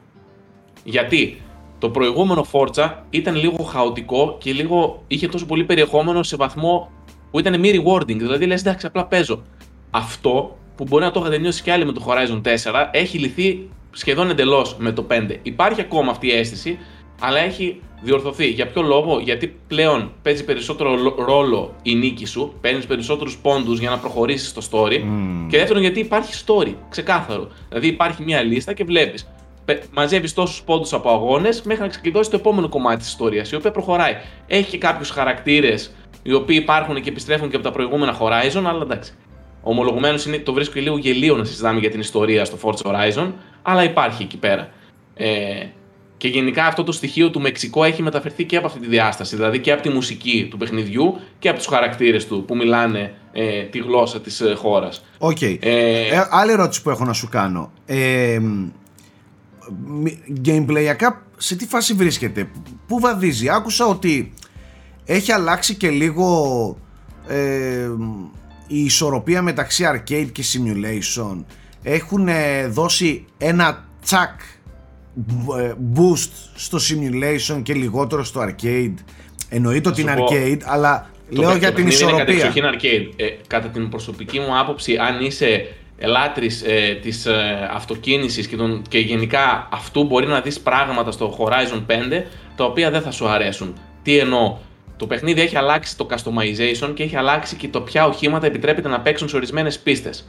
[0.85, 1.41] Γιατί
[1.79, 6.91] το προηγούμενο Forza ήταν λίγο χαοτικό και λίγο είχε τόσο πολύ περιεχόμενο σε βαθμό
[7.31, 8.17] που ήταν μη rewarding.
[8.17, 9.43] Δηλαδή λες εντάξει, απλά παίζω.
[9.91, 12.53] Αυτό που μπορεί να το είχατε νιώσει και άλλοι με το Horizon 4
[12.91, 15.37] έχει λυθεί σχεδόν εντελώς με το 5.
[15.43, 16.79] Υπάρχει ακόμα αυτή η αίσθηση,
[17.21, 18.47] αλλά έχει διορθωθεί.
[18.47, 23.91] Για ποιο λόγο, γιατί πλέον παίζει περισσότερο ρόλο η νίκη σου, παίρνεις περισσότερους πόντους για
[23.91, 25.01] να προχωρήσεις στο story.
[25.49, 27.49] Και δεύτερον, γιατί υπάρχει story, ξεκάθαρο.
[27.69, 29.29] Δηλαδή υπάρχει μια λίστα και βλέπεις
[29.93, 33.71] μαζεύεις τόσους πόντους από αγώνες μέχρι να ξεκλειδώσεις το επόμενο κομμάτι της ιστορίας, η οποία
[33.71, 34.17] προχωράει.
[34.47, 38.83] Έχει και κάποιους χαρακτήρες οι οποίοι υπάρχουν και επιστρέφουν και από τα προηγούμενα Horizon, αλλά
[38.83, 39.13] εντάξει.
[39.63, 43.33] Ομολογουμένω το βρίσκω και λίγο γελίο να συζητάμε για την ιστορία στο Forza Horizon,
[43.63, 44.69] αλλά υπάρχει εκεί πέρα.
[45.15, 45.67] Ε,
[46.17, 49.59] και γενικά αυτό το στοιχείο του Μεξικό έχει μεταφερθεί και από αυτή τη διάσταση, δηλαδή
[49.59, 53.79] και από τη μουσική του παιχνιδιού και από τους χαρακτήρες του που μιλάνε ε, τη
[53.79, 55.05] γλώσσα της ε, χώρας.
[55.19, 55.37] OK.
[55.41, 55.57] Okay.
[55.61, 57.73] Ε, ε, άλλη ερώτηση που έχω να σου κάνω.
[60.07, 60.11] Ε,
[60.45, 62.51] gameplay ακά σε τι φάση βρίσκεται,
[62.87, 63.49] πού βαδίζει.
[63.49, 64.33] Άκουσα ότι
[65.05, 66.79] έχει αλλάξει και λίγο
[67.29, 67.89] ε,
[68.67, 71.45] η ισορροπία μεταξύ arcade και simulation.
[71.83, 72.29] Έχουν
[72.69, 74.41] δώσει ένα τσακ
[75.61, 78.95] ε, boost στο simulation και λιγότερο στο arcade.
[79.49, 82.53] Εννοείται ότι είναι arcade, αλλά λέω για την ισορροπία.
[82.55, 83.13] Είναι arcade.
[83.17, 88.83] Ε, κατά την προσωπική μου άποψη, αν είσαι ελάτρης ε, της ε, αυτοκίνησης και, τον,
[88.89, 92.23] και γενικά αυτού μπορεί να δεις πράγματα στο Horizon 5
[92.57, 93.75] τα οποία δεν θα σου αρέσουν.
[94.03, 94.57] Τι εννοώ,
[94.97, 99.01] το παιχνίδι έχει αλλάξει το customization και έχει αλλάξει και το ποια οχήματα επιτρέπεται να
[99.01, 100.29] παίξουν σε ορισμένες πίστες.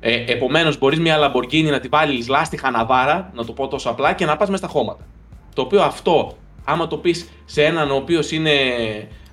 [0.00, 4.12] Ε, Επομένως, μπορείς μια Lamborghini να τη βάλεις λάστι χαναβάρα, να το πω τόσο απλά,
[4.12, 5.06] και να πας μέσα στα χώματα.
[5.54, 8.52] Το οποίο αυτό, άμα το πεις σε έναν ο οποίος είναι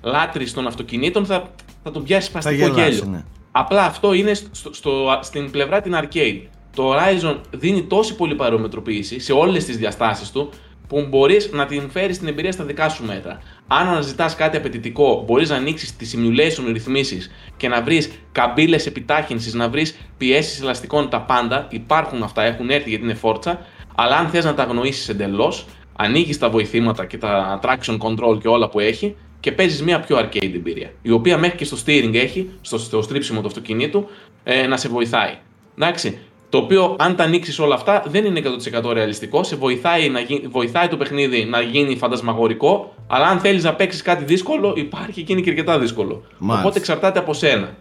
[0.02, 1.42] λάτρης των αυτοκινήτων, θα,
[1.82, 3.04] θα τον πιάσεις σπαστικό γέλιο.
[3.10, 3.24] Ναι.
[3.60, 6.42] Απλά αυτό είναι στο, στο, στην πλευρά την arcade.
[6.76, 10.50] Το Horizon δίνει τόση πολύ παρομετροποίηση σε όλες τις διαστάσεις του
[10.88, 13.38] που μπορείς να την φέρεις στην εμπειρία στα δικά σου μέτρα.
[13.66, 19.54] Αν αναζητάς κάτι απαιτητικό, μπορείς να ανοίξεις τις simulation ρυθμίσεις και να βρεις καμπύλες επιτάχυνσης,
[19.54, 21.66] να βρεις πιέσεις ελαστικών, τα πάντα.
[21.70, 23.60] Υπάρχουν αυτά, έχουν έρθει γιατί είναι φόρτσα.
[23.94, 28.48] Αλλά αν θες να τα αγνοήσεις εντελώς, ανοίγεις τα βοηθήματα και τα traction control και
[28.48, 29.16] όλα που έχει
[29.48, 30.90] και παίζεις μια πιο arcade εμπειρία.
[31.02, 34.08] Η οποία μέχρι και στο steering έχει, στο, στο στρίψιμο του αυτοκινήτου,
[34.44, 35.34] ε, να σε βοηθάει.
[35.78, 36.18] Εντάξει.
[36.48, 38.42] Το οποίο, αν τα ανοίξεις όλα αυτά, δεν είναι
[38.82, 39.42] 100% ρεαλιστικό.
[39.42, 40.42] Σε βοηθάει, να γι...
[40.50, 45.32] βοηθάει το παιχνίδι να γίνει φαντασμαγορικό, αλλά αν θέλεις να παίξεις κάτι δύσκολο, υπάρχει και
[45.32, 46.22] είναι και αρκετά δύσκολο.
[46.38, 46.66] Μάλιστα.
[46.66, 47.76] Οπότε εξαρτάται από σένα.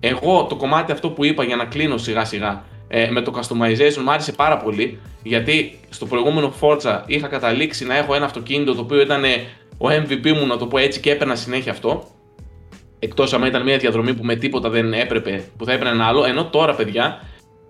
[0.00, 4.02] Εγώ το κομμάτι αυτό που είπα για να κλείνω σιγά σιγά ε, με το customization
[4.04, 8.80] μου άρεσε πάρα πολύ γιατί στο προηγούμενο Forza είχα καταλήξει να έχω ένα αυτοκίνητο το
[8.80, 9.22] οποίο ήταν
[9.82, 12.04] ο MVP μου, να το πω έτσι, και έπαιρνα συνέχεια αυτό.
[12.98, 16.24] Εκτός αν ήταν μια διαδρομή που με τίποτα δεν έπρεπε, που θα έπαιρνε ένα άλλο.
[16.24, 17.22] Ενώ τώρα, παιδιά,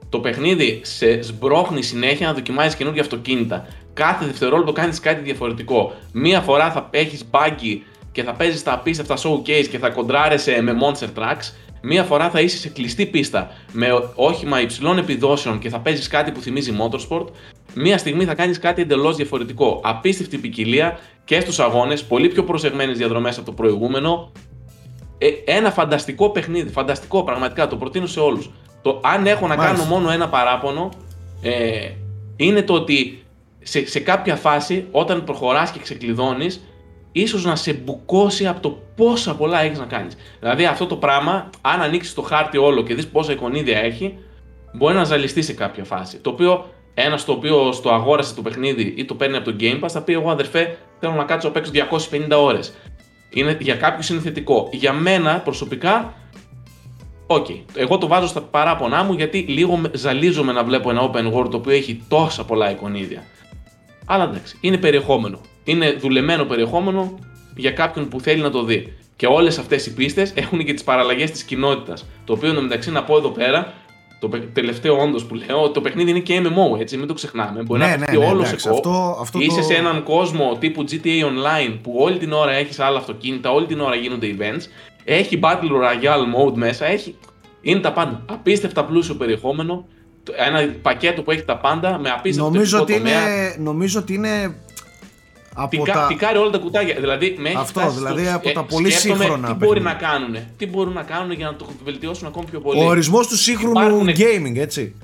[0.09, 3.67] το παιχνίδι σε σμπρώχνει συνέχεια να δοκιμάζεις καινούργια αυτοκίνητα.
[3.93, 5.93] Κάθε δευτερόλεπτο κάνεις κάτι διαφορετικό.
[6.13, 7.79] Μία φορά θα έχεις buggy
[8.13, 11.55] και θα παίζεις τα απίστευτα showcase και θα κοντράρεσαι με monster trucks.
[11.85, 16.31] Μία φορά θα είσαι σε κλειστή πίστα με όχημα υψηλών επιδόσεων και θα παίζεις κάτι
[16.31, 17.27] που θυμίζει motorsport.
[17.75, 19.81] Μία στιγμή θα κάνεις κάτι εντελώς διαφορετικό.
[19.85, 24.33] Απίστευτη ποικιλία και στους αγώνες, πολύ πιο προσεγμένες διαδρομές από το προηγούμενο.
[25.19, 28.51] Ε, ένα φανταστικό παιχνίδι, φανταστικό πραγματικά, το προτείνω σε όλους.
[28.83, 30.89] Το αν έχω να κάνω μόνο ένα παράπονο,
[31.43, 31.91] ε,
[32.37, 33.23] είναι το ότι
[33.63, 36.63] σε, σε κάποια φάση, όταν προχωράς και ξεκλειδώνεις,
[37.13, 40.17] ίσως να σε μπουκώσει από το πόσα πολλά έχεις να κάνεις.
[40.41, 44.19] Δηλαδή αυτό το πράγμα, αν ανοίξεις το χάρτη όλο και δεις πόσα εικονίδια έχει,
[44.73, 46.19] μπορεί να ζαλιστεί σε κάποια φάση.
[46.19, 49.81] Το οποίο ένας το οποίο στο αγόρασε το παιχνίδι ή το παίρνει από το Game
[49.85, 51.73] Pass θα πει: Εγώ αδερφέ, θέλω να κάτσω να παίξω
[52.11, 52.75] 250 ώρες.
[53.59, 54.69] Για κάποιους είναι θετικό.
[54.73, 56.15] Για μένα προσωπικά,
[57.27, 57.47] OK.
[57.49, 57.61] Okay.
[57.75, 61.57] Εγώ το βάζω στα παράπονά μου γιατί λίγο ζαλίζομαι να βλέπω ένα open world το
[61.57, 63.23] οποίο έχει τόσα πολλά εικονίδια.
[64.07, 65.41] Αλλά εντάξει, είναι περιεχόμενο.
[65.65, 67.19] Είναι δουλεμένο περιεχόμενο
[67.57, 68.93] για κάποιον που θέλει να το δει.
[69.17, 72.07] Και όλες αυτές οι πίστες έχουν και τις παραλλαγές της κοινότητας.
[72.25, 73.73] Το οποίο μεταξύ να πω εδώ πέρα
[74.21, 77.63] το τελευταίο όντως που λέω, το παιχνίδι είναι και MMO, έτσι, μην το ξεχνάμε.
[77.63, 79.63] Μπορεί ναι, να ναι, ναι, όλος σε αυτό, αυτό Είσαι το...
[79.63, 83.81] σε έναν κόσμο τύπου GTA Online που όλη την ώρα έχεις άλλα αυτοκίνητα, όλη την
[83.81, 84.63] ώρα γίνονται events.
[85.05, 87.17] Έχει Battle Royale mode μέσα, έχει
[87.63, 88.25] Είναι τα πάντα.
[88.31, 89.85] Απίστευτα πλούσιο περιεχόμενο.
[90.23, 93.57] το- Ένα πακέτο που έχει τα πάντα με απίστευτο Νομίζω τεχνικό ότι, είναι, τομέα.
[93.73, 94.55] νομίζω ότι είναι
[95.55, 96.07] από Τικα, τα...
[96.07, 96.95] τικάρει όλα τα κουτάκια.
[97.01, 99.81] Δηλαδή, με έχει Αυτό, φτάσει δηλαδή, στο- από ε, τα πολύ σκέφτομαι σύγχρονα Τι μπορεί
[99.81, 100.09] να παιχνίδια.
[100.19, 100.37] κάνουν.
[100.57, 102.81] Τι μπορούν να κάνουν για να το βελτιώσουν ακόμη πιο πολύ.
[102.81, 104.95] Ο ορισμός του σύγχρονου Υπάρχουνε- gaming, έτσι.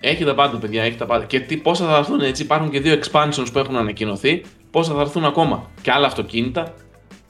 [0.00, 1.24] Έχει τα πάντα, παιδιά, έχει τα πάντα.
[1.24, 4.42] Και τι, πόσα θα έρθουν έτσι, υπάρχουν και δύο expansions που έχουν ανακοινωθεί.
[4.70, 6.74] Πόσα θα έρθουν ακόμα; Και άλλα αυτοκίνητα.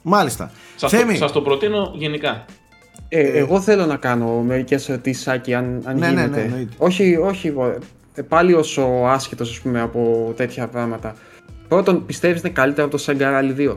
[0.01, 0.51] Μάλιστα.
[0.75, 2.45] Σας, Θέμη, το, σας το προτείνω γενικά.
[3.09, 6.41] Ε, εγώ θέλω να κάνω μερικές ερωτήσει, Άκη, αν, αν Ναι, ναι, ναι, γίνεται.
[6.41, 6.73] εννοείται.
[6.77, 7.65] όχι, όχι, εγώ,
[8.15, 11.15] ε, πάλι όσο άσχετος ας πούμε από τέτοια πράγματα.
[11.67, 13.75] Πρώτον, πιστεύεις είναι καλύτερο από το Sega Rally 2.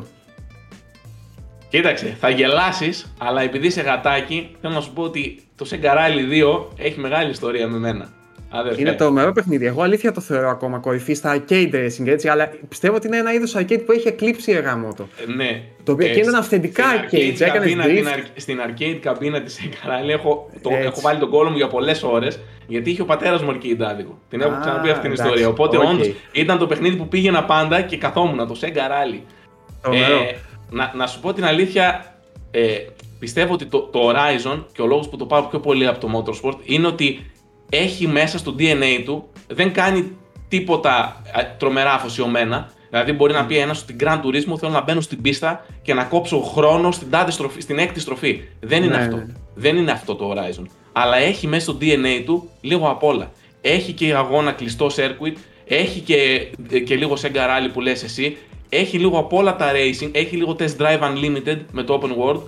[1.69, 6.45] Κοίταξε, θα γελάσεις, αλλά επειδή είσαι γατάκι, θέλω να σου πω ότι το Sega Rally
[6.61, 8.09] 2 έχει μεγάλη ιστορία με μένα.
[8.51, 8.81] Αδερφέ.
[8.81, 9.67] Είναι τρομερό παιχνίδι.
[9.67, 13.33] Εγώ αλήθεια το θεωρώ ακόμα κορυφή στα arcade racing έτσι, αλλά πιστεύω ότι είναι ένα
[13.33, 15.09] είδος arcade που έχει εκλείψει η γραμμότο.
[15.29, 15.63] Ε, Ναι.
[15.85, 17.97] Το οποίο Ε, και είναι αυθεντικά στην arcade, έκανες καμπίνα, drift.
[17.97, 20.87] την αρ- Στην arcade καμπίνα της Sega Rally έχω, το, Έτσι.
[20.87, 22.39] έχω βάλει τον κόλλο μου για πολλές ώρες
[22.69, 24.19] γιατί είχε ο πατέρας μου arcade άδικο.
[24.29, 25.49] Την έχω Α, ξαναπεί αυτή την εντάξει, ιστορία.
[25.49, 25.83] Οπότε οκ.
[25.83, 29.21] όντως ήταν το παιχνίδι που πήγαινα πάντα και καθόμουν, το Sega Rally.
[29.83, 30.17] Τρομερό.
[30.17, 30.37] Ε,
[30.71, 32.15] να, να σου πω την αλήθεια,
[32.51, 32.77] ε,
[33.19, 36.09] πιστεύω ότι το, το Horizon και ο λόγος που το πάω πιο πολύ από το
[36.25, 37.31] Motorsport είναι ότι
[37.71, 40.17] έχει μέσα στο DNA του, δεν κάνει
[40.49, 42.71] τίποτα ε, τρομερά αφοσιωμένα.
[42.91, 46.05] Δηλαδή μπορεί να πει ένας στην Grand Turismo θέλω να μπαίνω στην πίστα και να
[46.05, 48.43] κόψω χρόνο στην, τάδε στροφή, στην έκτη στροφή.
[48.61, 49.17] Δεν είναι Ναι, αυτό.
[49.17, 49.27] ναι.
[49.55, 50.65] Δεν είναι αυτό το Horizon.
[51.01, 53.31] Αλλά έχει μέσα στο DNA του λίγο απ' όλα.
[53.61, 56.49] Έχει και αγώνα κλειστό circuit, έχει και,
[56.81, 58.37] και λίγο Sega Rally που λες εσύ,
[58.69, 62.41] έχει λίγο απ' όλα τα racing, έχει λίγο Test Drive Unlimited με το open world,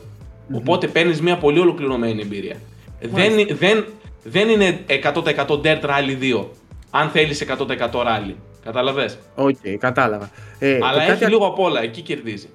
[0.52, 2.56] οπότε παίρνεις μια πολύ ολοκληρωμένη εμπειρία.
[3.00, 3.84] Δεν, δεν,
[4.22, 6.44] δεν είναι 100% Dirt Rally 2,
[6.90, 8.34] αν θέλεις 100% rally.
[8.64, 9.18] Κατάλαβες.
[9.34, 10.30] Οκ, κατάλαβα.
[10.58, 12.48] Ε, Αλλά και έχει κάτι λίγο απ' όλα, εκεί κερδίζει.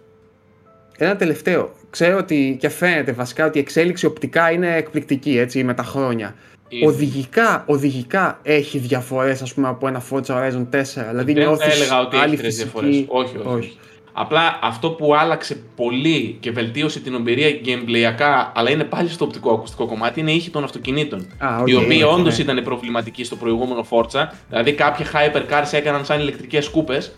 [0.97, 1.71] Ένα τελευταίο.
[1.89, 6.35] Ξέρω ότι και φαίνεται βασικά ότι η εξέλιξη οπτικά είναι εκπληκτική έτσι, με τα χρόνια.
[6.67, 6.87] Είναι.
[6.87, 10.83] Οδηγικά, οδηγικά έχει διαφορές ας πούμε από ένα Forza Horizon 4.
[11.09, 12.69] Δηλαδή Δεν θα νιώθεις έλεγα ότι άλλη έχει τρεις φυσική...
[12.69, 13.05] διαφορές.
[13.07, 13.77] Όχι, όχι, όχι.
[14.17, 19.25] Απλά αυτό που άλλαξε πολύ και βελτίωσε την εμπειρία gameplay ακά, αλλά είναι πάλι στο
[19.25, 21.27] οπτικό ακουστικό κομμάτι, είναι οι ήχοι των αυτοκινήτων.
[21.37, 22.43] Α, οκ, οι οποίοι οκ, όντως ναι.
[22.43, 24.27] ήταν προβληματικοί στο προηγούμενο Forza.
[24.49, 27.15] Δηλαδή κάποια hypercars έκαναν σαν ηλεκτρικές σκούπες.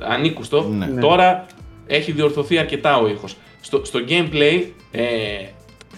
[0.00, 0.62] Ανήκουστο.
[0.62, 0.86] Ναι.
[0.86, 1.00] Ναι.
[1.00, 1.46] Τώρα
[1.86, 3.36] έχει διορθωθεί αρκετά ο ήχος.
[3.60, 5.02] Στο, στο gameplay ε,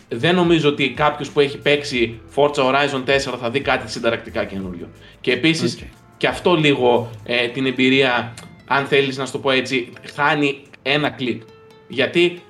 [0.09, 4.89] δεν νομίζω ότι κάποιος που έχει παίξει Forza Horizon 4 θα δει κάτι συνταρακτικά καινούριο.
[5.21, 5.81] Και επίσης Οκ.
[6.17, 8.35] και αυτό λίγο ε, την εμπειρία,
[8.67, 11.43] αν θέλεις να σου το πω έτσι, χάνει ένα κλικ.
[11.89, 12.43] Γιατί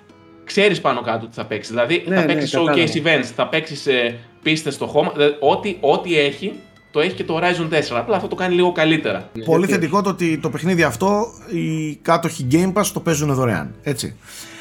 [0.44, 1.70] ξέρεις πάνω κάτω τι θα παίξει.
[1.70, 2.82] Δηλαδή Ναι, θα ναι, παίξεις κατάλαβα.
[2.82, 5.12] showcase events, θα παίξεις ε, πίστες στο χώμα.
[5.12, 6.52] Δηλαδή, ό,τι, ό,τι έχει,
[6.94, 7.96] το έχει και το Horizon 4.
[7.96, 9.30] Απλά αυτό το κάνει λίγο καλύτερα.
[9.44, 13.74] Πολύ θετικό το ότι το παιχνίδι αυτό οι κάτοχοι Game Pass το παίζουν δωρεάν.
[13.82, 14.16] Έτσι.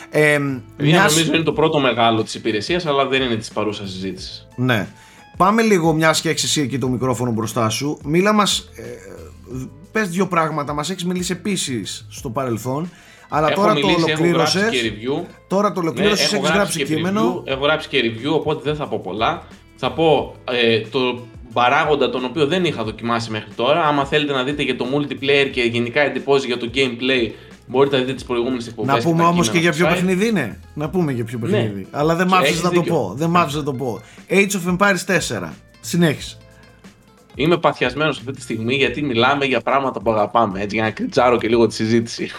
[0.09, 3.89] Ε, Παιδιά, μιας- νομίζω είναι το πρώτο μεγάλο της υπηρεσίας, αλλά δεν είναι της παρούσας
[3.91, 4.47] συζήτησης.
[4.55, 4.87] Ναι.
[5.37, 7.99] Πάμε λίγο, μια και έχει εσύ εκεί το μικρόφωνο μπροστά σου.
[8.03, 8.69] Μίλα μας.
[8.75, 8.83] Ε,
[9.91, 10.73] Πες δύο πράγματα.
[10.73, 12.89] Μας έχεις μιλήσει επίσης στο παρελθόν.
[13.29, 14.81] Αλλά έχω τώρα μιλήσει, το έχω γράψει ολοκλήρωσες.
[14.81, 15.25] και review.
[15.47, 17.21] Τώρα το Ναι, ολοκλήρωσες, έχω έχεις γράψει και κείμενο.
[17.45, 19.43] Review, έχω γράψει και review, οπότε δεν θα πω πολλά.
[19.75, 20.99] Θα πω ε, το
[21.53, 23.83] παράγοντα τον οποίο δεν είχα δοκιμάσει μέχρι τώρα.
[23.85, 27.31] Άμα θέλετε να δείτε για το multiplayer και γενικά εντυπώσεις για το gameplay,
[27.67, 28.95] μπορείτε να δείτε τις προηγούμενες εκπομπές.
[28.95, 30.59] Να πούμε όμως και για ποιο παιχνίδι είναι.
[30.73, 31.49] Να πούμε για ποιο Ναι.
[31.49, 31.87] παιχνίδι.
[31.91, 32.93] Αλλά δεν μ' άφησες Έχεις να το δίκιο.
[32.93, 33.13] πω.
[33.17, 34.01] Δεν μ' άφησες να το πω.
[34.29, 35.53] Age of Empires 4.
[35.81, 36.37] Συνέχισε.
[37.35, 40.61] Είμαι παθιασμένος αυτή τη στιγμή γιατί μιλάμε για πράγματα που αγαπάμε.
[40.61, 42.29] Έτσι, για να κρυτσάρω και λίγο τη συζήτηση.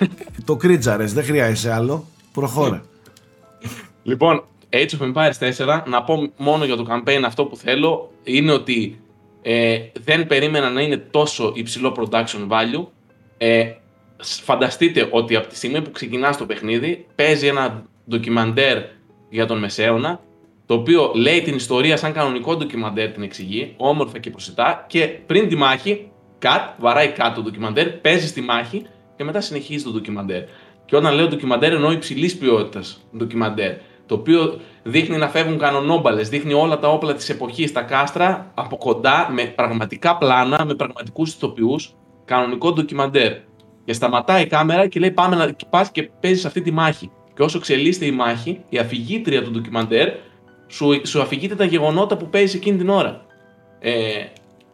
[0.45, 2.07] Το κρίτζαρε, δεν χρειάζεσαι άλλο.
[2.33, 2.83] Προχώρα.
[4.03, 8.53] Λοιπόν, Age of Empires 4, να πω μόνο για το campaign αυτό που θέλω, είναι
[8.53, 8.99] ότι
[9.47, 12.87] ε, δεν περίμενα να είναι τόσο υψηλό production value.
[13.39, 13.73] Ε,
[14.21, 18.83] σ- φανταστείτε ότι από τη στιγμή που ξεκινά το παιχνίδι, παίζει ένα ντοκιμαντέρ
[19.31, 20.21] για τον Μεσαίωνα,
[20.67, 25.49] το οποίο λέει την ιστορία σαν κανονικό ντοκιμαντέρ, την εξηγεί, όμορφα και προσιτά, και πριν
[25.49, 26.11] τη μάχη,
[26.43, 28.87] cut, βαράει κάτω το ντοκιμαντέρ, παίζει στη μάχη
[29.17, 30.43] και μετά συνεχίζει το ντοκιμαντέρ.
[30.85, 33.75] Και όταν λέω ντοκιμαντέρ εννοώ υψηλής ποιότητας ντοκιμαντέρ.
[34.07, 38.77] Το οποίο δείχνει να φεύγουν κανονόμπαλες, δείχνει όλα τα όπλα της εποχής, τα κάστρα από
[38.77, 41.95] κοντά, με πραγματικά πλάνα, με πραγματικούς ηθοποιούς.
[42.25, 43.33] Κανονικό ντοκιμαντέρ.
[43.85, 47.11] Και σταματάει η κάμερα και λέει: Πάμε να και πας και παίζεις αυτή τη μάχη.
[47.35, 50.09] Και όσο εξελίσσεται η μάχη, η αφηγήτρια του ντοκιμαντέρ
[50.69, 53.25] σου, σου αφηγείται τα γεγονότα που παίζει εκείνη την ώρα.
[53.81, 53.93] Ε,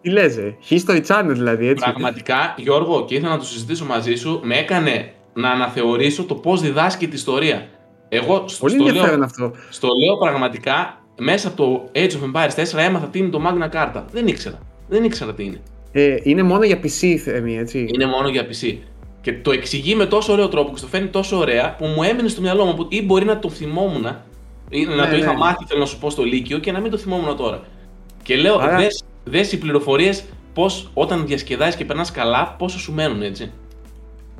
[0.02, 1.84] Τι λες, ε, History Channel δηλαδή, έτσι.
[1.84, 6.60] Πραγματικά, Γιώργο, και ήθελα να το συζητήσω μαζί σου, με έκανε να αναθεωρήσω το πώς
[6.60, 7.68] διδάσκει τη ιστορία.
[8.12, 9.52] Εγώ στο, Πολύ στο, ενδιαφέρον λέω, αυτό.
[9.70, 13.74] στο λέω πραγματικά, μέσα από το Age of Empires 4 έμαθα τι είναι το Magna
[13.76, 14.02] Carta.
[14.12, 14.58] Δεν ήξερα.
[14.88, 15.60] Δεν ήξερα τι είναι.
[15.92, 17.86] Ε, είναι μόνο για PC, Θέμη, έτσι.
[17.94, 18.76] Είναι μόνο για PC.
[19.20, 22.28] Και το εξηγεί με τόσο ωραίο τρόπο και το φέρνει τόσο ωραία που μου έμεινε
[22.28, 22.74] στο μυαλό μου.
[22.74, 24.06] Που ή μπορεί να το θυμόμουν
[24.70, 25.38] Ή να Ναι, το είχα ναι.
[25.38, 27.62] μάθει, θέλω να σου πω, στο Λύκειο και να μην το θυμόμουν τώρα.
[28.22, 32.92] Και λέω, Άρα- δες, δες οι πληροφορίες πώς όταν διασκεδάζεις και περνάς καλά, πόσο σου
[32.92, 33.52] μένουν έτσι.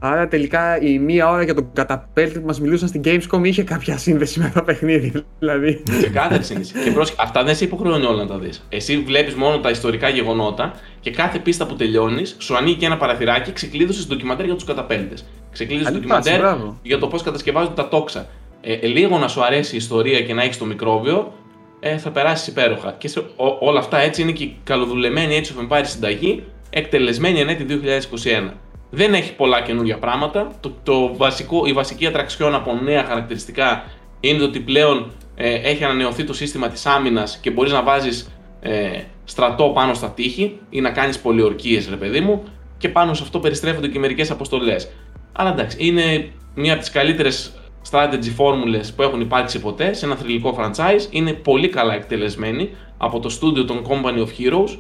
[0.03, 3.99] Άρα τελικά η μία ώρα για τον καταπέλτη που μας μιλούσαν στην Gamescom είχε κάποια
[3.99, 5.13] σύνδεση με το παιχνίδι.
[5.39, 5.83] Δηλαδή.
[5.99, 6.73] Ξεκάθαρη σύνδεση.
[6.85, 8.67] και πρόσεχε, αυτά δεν σε υποχρεώνει όλα να τα δεις.
[8.69, 12.97] Εσύ βλέπεις μόνο τα ιστορικά γεγονότα και κάθε πίστα που τελειώνεις σου ανοίγει και ένα
[12.97, 15.25] παραθυράκι, ξεκλείδωσες ντοκιμαντέρ για τους καταπέλτες.
[15.53, 16.79] Ξεκλείδωσες Καλή ντοκιμαντέρ φάση, μπράβο.
[16.83, 18.27] για το πώς κατασκευάζονται τα τόξα.
[18.61, 21.33] Ε, ε, λίγο να σου αρέσει η ιστορία και να έχεις το μικρόβιο,
[21.81, 22.95] ε, θα περάσεις υπέροχα.
[22.99, 27.41] Και σε, ό, όλα αυτά έτσι είναι και η καλοδουλεμένη έτσι of Empires συνταγή, εκτελεσμένη
[27.41, 28.51] εν έτη 2021.
[28.91, 30.53] Δεν έχει πολλά καινούργια πράγματα.
[30.61, 33.85] Το, το βασικό, η βασική ατραξιόν από νέα χαρακτηριστικά
[34.21, 38.31] είναι το ότι πλέον ε, έχει ανανεωθεί το σύστημα της άμυνας και μπορείς να βάζεις
[38.61, 42.43] ε, στρατό πάνω στα τείχη ή να κάνεις πολιορκίες ρε παιδί μου
[42.79, 44.91] και πάνω σε αυτό περιστρέφονται και μερικές αποστολές.
[45.33, 47.53] Αλλά εντάξει, είναι μία από τις καλύτερες
[47.91, 51.07] strategy φόρμουλες που έχουν υπάρξει ποτέ σε ένα θρηλυκό franchise.
[51.11, 54.79] Είναι πολύ καλά εκτελεσμένη από το στούντιο των Company of Heroes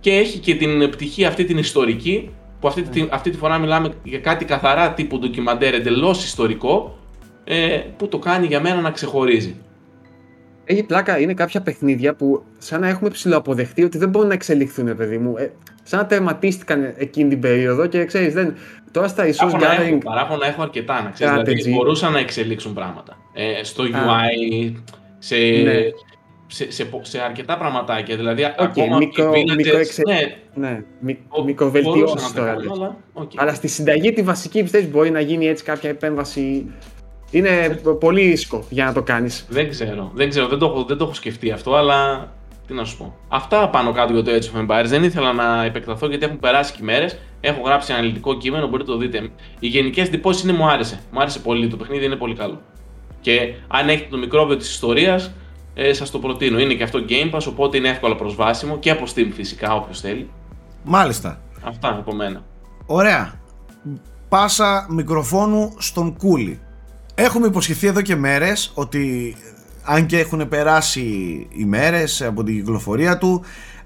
[0.00, 2.30] και έχει και την πτυχή αυτή την ιστορική
[2.64, 6.98] που αυτή, τη, αυτή τη φορά μιλάμε για κάτι καθαρά τύπου ντοκιμαντέρ εντελώς ιστορικό
[7.44, 9.56] ε, που το κάνει για μένα να ξεχωρίζει.
[10.64, 14.96] Έχει πλάκα, είναι κάποια παιχνίδια που σαν να έχουμε ψιλοαποδεχτεί ότι δεν μπορούν να εξελιχθούν,
[14.96, 15.36] παιδί μου.
[15.36, 15.52] Ε,
[15.82, 18.54] σαν να τερματίστηκαν εκείνη την περίοδο και ξέρεις, δεν.
[18.90, 20.04] Τώρα στα Resource Παράπονα έχω, Gathering.
[20.04, 21.44] παράπονα έχω αρκετά να ξέρεις, Strategy.
[21.44, 23.16] δηλαδή μπορούσαν να εξελίξουν πράγματα.
[23.34, 23.86] Ε, στο Α.
[23.86, 24.72] UI,
[25.18, 25.72] σε, Ναι.
[26.46, 30.36] Σε, σε, πο- σε αρκετά πραγματάκια, δηλαδή Οκ, ακόμα μικρο- και οι villagers, μικροεξε- ναι,
[30.54, 32.46] Ναι, μη, μπο- μικροβελτιώσεις μπορούσαν να τα τώρα.
[32.52, 32.72] κάνουν, λες.
[32.78, 33.30] αλλά, οκ.
[33.36, 36.66] Αλλά στη συνταγή τη βασική πιστεύεις μπορεί να γίνει έτσι κάποια επέμβαση.
[37.30, 39.46] Είναι πολύ ρίσκο για να το κάνεις.
[39.48, 42.28] Δεν ξέρω, δεν ξέρω, δεν το, έχω, δεν το έχω σκεφτεί αυτό, αλλά
[42.66, 43.14] τι να σου πω.
[43.28, 44.86] Αυτά πάνω κάτω για το Age of Empires.
[44.86, 47.18] Δεν ήθελα να επεκταθώ γιατί έχουν περάσει και μέρες.
[47.40, 49.28] Έχω γράψει αναλυτικό κείμενο, μπορείτε να το δείτε.
[49.58, 51.00] Οι γενικές εντυπώσει είναι μου άρεσε.
[51.12, 51.68] Μου άρεσε πολύ.
[51.68, 52.60] Το παιχνίδι είναι πολύ καλό.
[53.20, 55.32] Και αν έχετε το μικρόβιο της ιστορίας,
[55.74, 56.58] ε, σας το προτείνω.
[56.58, 60.30] Είναι και αυτό Game Pass, οπότε είναι εύκολα προσβάσιμο και από Steam φυσικά, όποιος θέλει.
[60.84, 61.40] Μάλιστα.
[61.62, 62.44] Αυτά από μένα.
[62.86, 63.40] Ωραία.
[64.28, 66.60] Πάσα μικροφόνου στον Κούλι.
[67.14, 69.36] Έχουμε υποσχεθεί εδώ και μέρες ότι
[69.82, 71.02] αν και έχουν περάσει
[71.50, 73.44] οι μέρες από την κυκλοφορία του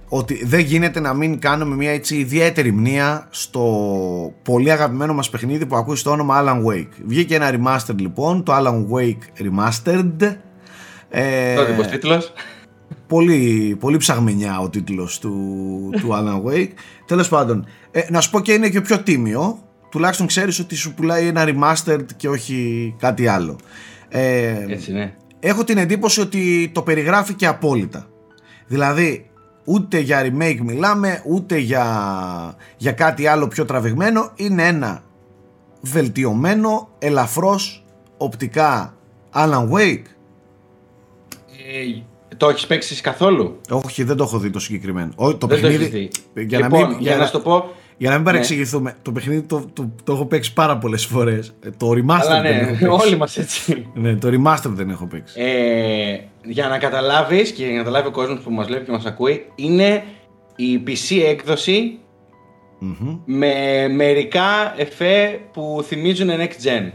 [0.09, 3.63] ότι δεν γίνεται να μην κάνουμε μια έτσι ιδιαίτερη μνήα στο
[4.43, 7.03] πολύ αγαπημένο μας παιχνίδι που ακούει στο όνομα Alan Wake.
[7.07, 10.37] Βγήκε ένα remastered λοιπόν, το Alan Wake Remastered.
[11.11, 12.33] Ε, Τότε πως τίτλος.
[13.07, 15.35] πολύ, πολύ ψαγμενιά ο τίτλος του,
[16.01, 16.73] του Alan Wake.
[17.07, 19.59] Τέλος πάντων, ε, να σου πω και είναι και πιο τίμιο.
[19.91, 23.57] Τουλάχιστον ξέρεις ότι σου πουλάει ένα remastered και όχι κάτι άλλο.
[24.09, 25.15] Ε, Έτσι ναι.
[25.41, 28.07] έχω την εντύπωση ότι το περιγράφει και απόλυτα.
[28.67, 29.31] Δηλαδή,
[29.65, 31.87] ούτε για remake μιλάμε, ούτε για,
[32.77, 34.33] για κάτι άλλο πιο τραβηγμένο.
[34.35, 35.03] Είναι ένα
[35.81, 37.85] βελτιωμένο, ελαφρώς,
[38.17, 38.95] οπτικά
[39.35, 40.03] Alan Wake.
[41.73, 42.03] Ε,
[42.37, 45.13] το έχεις παίξει καθόλου; Όχι, δεν το έχω δει το συγκεκριμένο.
[45.17, 45.85] Όχι, το Δεν το παιχνίδι.
[45.97, 46.45] έχεις δει.
[46.45, 47.71] Για, να λοιπόν, μην, για, να σου το πω.
[47.97, 48.31] για να μην Ναι.
[48.31, 51.53] παρεξηγηθούμε, το παιχνίδι το, το, το έχω παίξει πάρα πολλές φορές.
[51.77, 52.87] Το remaster Αλλά δεν έχω ναι, παίξει.
[53.07, 53.87] όλοι μας έτσι.
[53.95, 55.41] Ναι, το remaster δεν έχω παίξει.
[55.41, 59.05] Ε, για να καταλάβεις και για να καταλάβει ο κόσμος που μας βλέπει και μας
[59.05, 60.03] ακούει, είναι
[60.57, 61.99] η PC έκδοση
[62.79, 63.19] Μμμ.
[63.25, 63.53] με
[63.89, 66.91] μερικά εφέ που θυμίζουν next gen.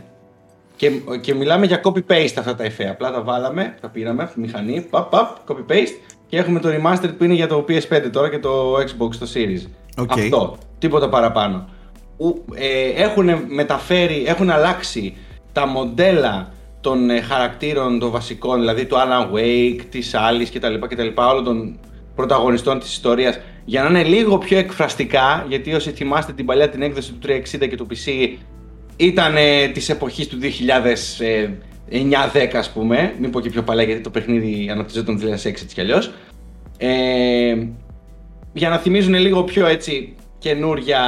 [0.76, 2.90] Και, και μιλάμε για copy-paste αυτά τα εφέ.
[2.90, 7.14] Απλά τα βάλαμε, τα πήραμε από τη μηχανή, παπ, παπ, copy-paste και έχουμε το remastered
[7.18, 9.68] που είναι για το PS5 τώρα και το Xbox, το Series.
[9.98, 10.12] OK.
[10.12, 11.68] Αυτό, τίποτα παραπάνω.
[12.18, 15.16] Ου- ε, έχουν μεταφέρει, έχουν αλλάξει
[15.52, 21.08] τα μοντέλα των ε, χαρακτήρων των βασικών, δηλαδή του Alan Wake, της Alice κτλ, κτλ,
[21.16, 21.80] όλων των
[22.16, 26.82] πρωταγωνιστών της ιστορίας, για να είναι λίγο πιο εκφραστικά, γιατί όσοι θυμάστε την παλιά την
[26.82, 28.38] έκδοση του 360 και του PC,
[28.98, 30.48] ήταν ε, της εποχής του 2009-10
[32.54, 35.82] ας πούμε, μην πω και πιο παλιά γιατί το παιχνίδι αναπτυσσόταν το 2006 έτσι κι
[35.82, 36.12] αλλιώς.
[36.78, 37.56] Ε,
[38.54, 41.00] για να θυμίζουν λίγο πιο έτσι καινούρια,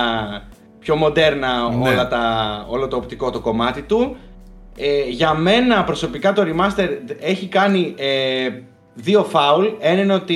[0.79, 1.89] πιο μοντέρνα Ναι.
[1.89, 4.15] όλα τα, όλο το οπτικό το κομμάτι του.
[4.77, 8.49] Ε, για μένα προσωπικά το remaster έχει κάνει ε,
[8.93, 9.65] δύο φάουλ.
[9.79, 10.35] Ένα είναι ότι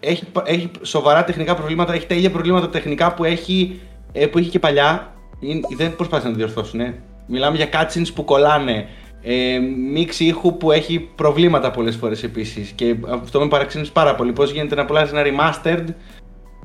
[0.00, 3.80] έχει, έχει σοβαρά τεχνικά προβλήματα, έχει τα ίδια προβλήματα τεχνικά που έχει,
[4.12, 5.14] ε, που είχε και παλιά.
[5.40, 6.80] Είναι- δεν προσπάθησαν να το διορθώσουν.
[6.80, 6.94] ε.
[7.26, 8.86] Μιλάμε για cutscenes που κολλάνε.
[9.22, 9.58] Ε,
[9.92, 14.50] μίξη ήχου που έχει προβλήματα πολλές φορές επίσης και αυτό με παραξένησε πάρα πολύ πώς
[14.52, 15.84] γίνεται να πουλάς ένα remastered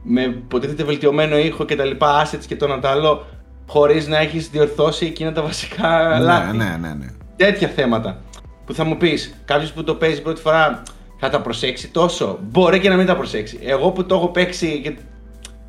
[0.03, 3.26] με υποτίθεται βελτιωμένο ήχο και τα λοιπά assets και το ένα το άλλο
[3.67, 6.57] χωρίς να έχεις διορθώσει εκείνα τα βασικά λάθη.
[6.57, 7.05] Ναι, ναι, ναι, ναι.
[7.36, 8.21] Τέτοια θέματα
[8.65, 10.82] που θα μου πεις κάποιος που το παίζει πρώτη φορά
[11.19, 13.59] θα τα προσέξει τόσο; Μπορεί και να μην τα προσέξει.
[13.61, 14.95] Εγώ που το έχω παίξει και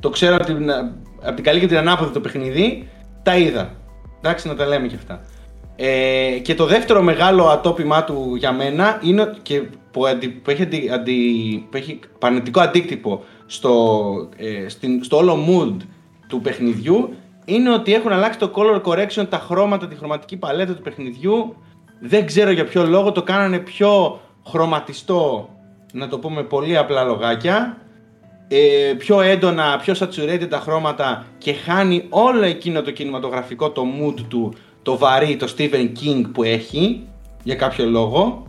[0.00, 0.70] το ξέρω από την,
[1.22, 2.88] από την καλή και την ανάποδη το παιχνίδι,
[3.26, 3.70] τα είδα.
[4.18, 5.20] Εντάξει, να τα λέμε και αυτά.
[5.76, 10.62] Ε, και το δεύτερο μεγάλο ατόπιμά του για μένα είναι και που, αντι, που, έχει,
[10.62, 13.72] αντι, αντι- που έχει πανετικό αντίκτυπο στο,
[14.36, 15.76] ε, στην, στο όλο mood
[16.28, 17.14] του παιχνιδιού
[17.44, 21.56] είναι ότι έχουν αλλάξει το color correction, τα χρώματα, τη χρωματική παλέτα του παιχνιδιού.
[22.00, 25.48] Δεν ξέρω για ποιο λόγο το κάνανε πιο χρωματιστό,
[25.92, 27.78] να το πούμε πολύ απλά λογάκια.
[28.48, 34.20] Ε, πιο έντονα, πιο saturated τα χρώματα και χάνει όλο εκείνο το κινηματογραφικό, το mood
[34.28, 37.06] του, το βαρύ, το Stephen King που έχει,
[37.42, 38.46] για κάποιο λόγο.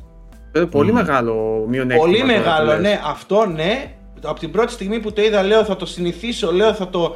[0.52, 2.06] Ε, Πολύ μεγάλο μειονέκτημα.
[2.06, 2.80] Πολύ τώρα που μεγάλο, λες.
[2.82, 3.92] ναι, αυτό ναι.
[4.24, 7.16] Από την πρώτη στιγμή που το είδα, λέω θα το συνηθίσω, λέω θα το.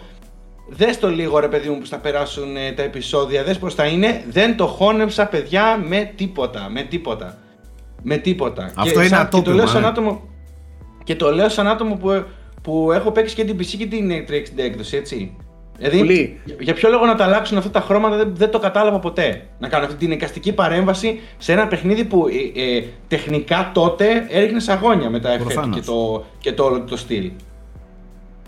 [0.69, 3.85] Δες το λίγο ρε παιδί μου που θα περάσουν ε, τα επεισόδια, δες πως θα
[3.85, 4.23] είναι.
[4.29, 7.37] Δεν το χώνεψα παιδιά με τίποτα, με τίποτα.
[8.03, 8.71] Με τίποτα.
[8.75, 9.87] Αυτό είναι σαν- και το ατόπιμα, λέω σαν ναι.
[9.87, 10.21] άτομο,
[11.03, 12.23] και το λέω σαν άτομο που,
[12.61, 15.35] που έχω παίξει και την PC και την 360 έκδοση, έτσι.
[15.77, 16.39] Δηλαδή, Πολύ.
[16.45, 19.41] για- για ποιο λόγο να τα αλλάξουν αυτά τα χρώματα δεν, δεν το κατάλαβα ποτέ.
[19.59, 24.59] Να κάνουν αυτή την εικαστική παρέμβαση σε ένα παιχνίδι που ε, ε, τεχνικά τότε έριχνε
[24.59, 25.75] σαγόνια με τα εφέ του Προφανώς.
[25.75, 27.31] και το, και το όλο το στυλ.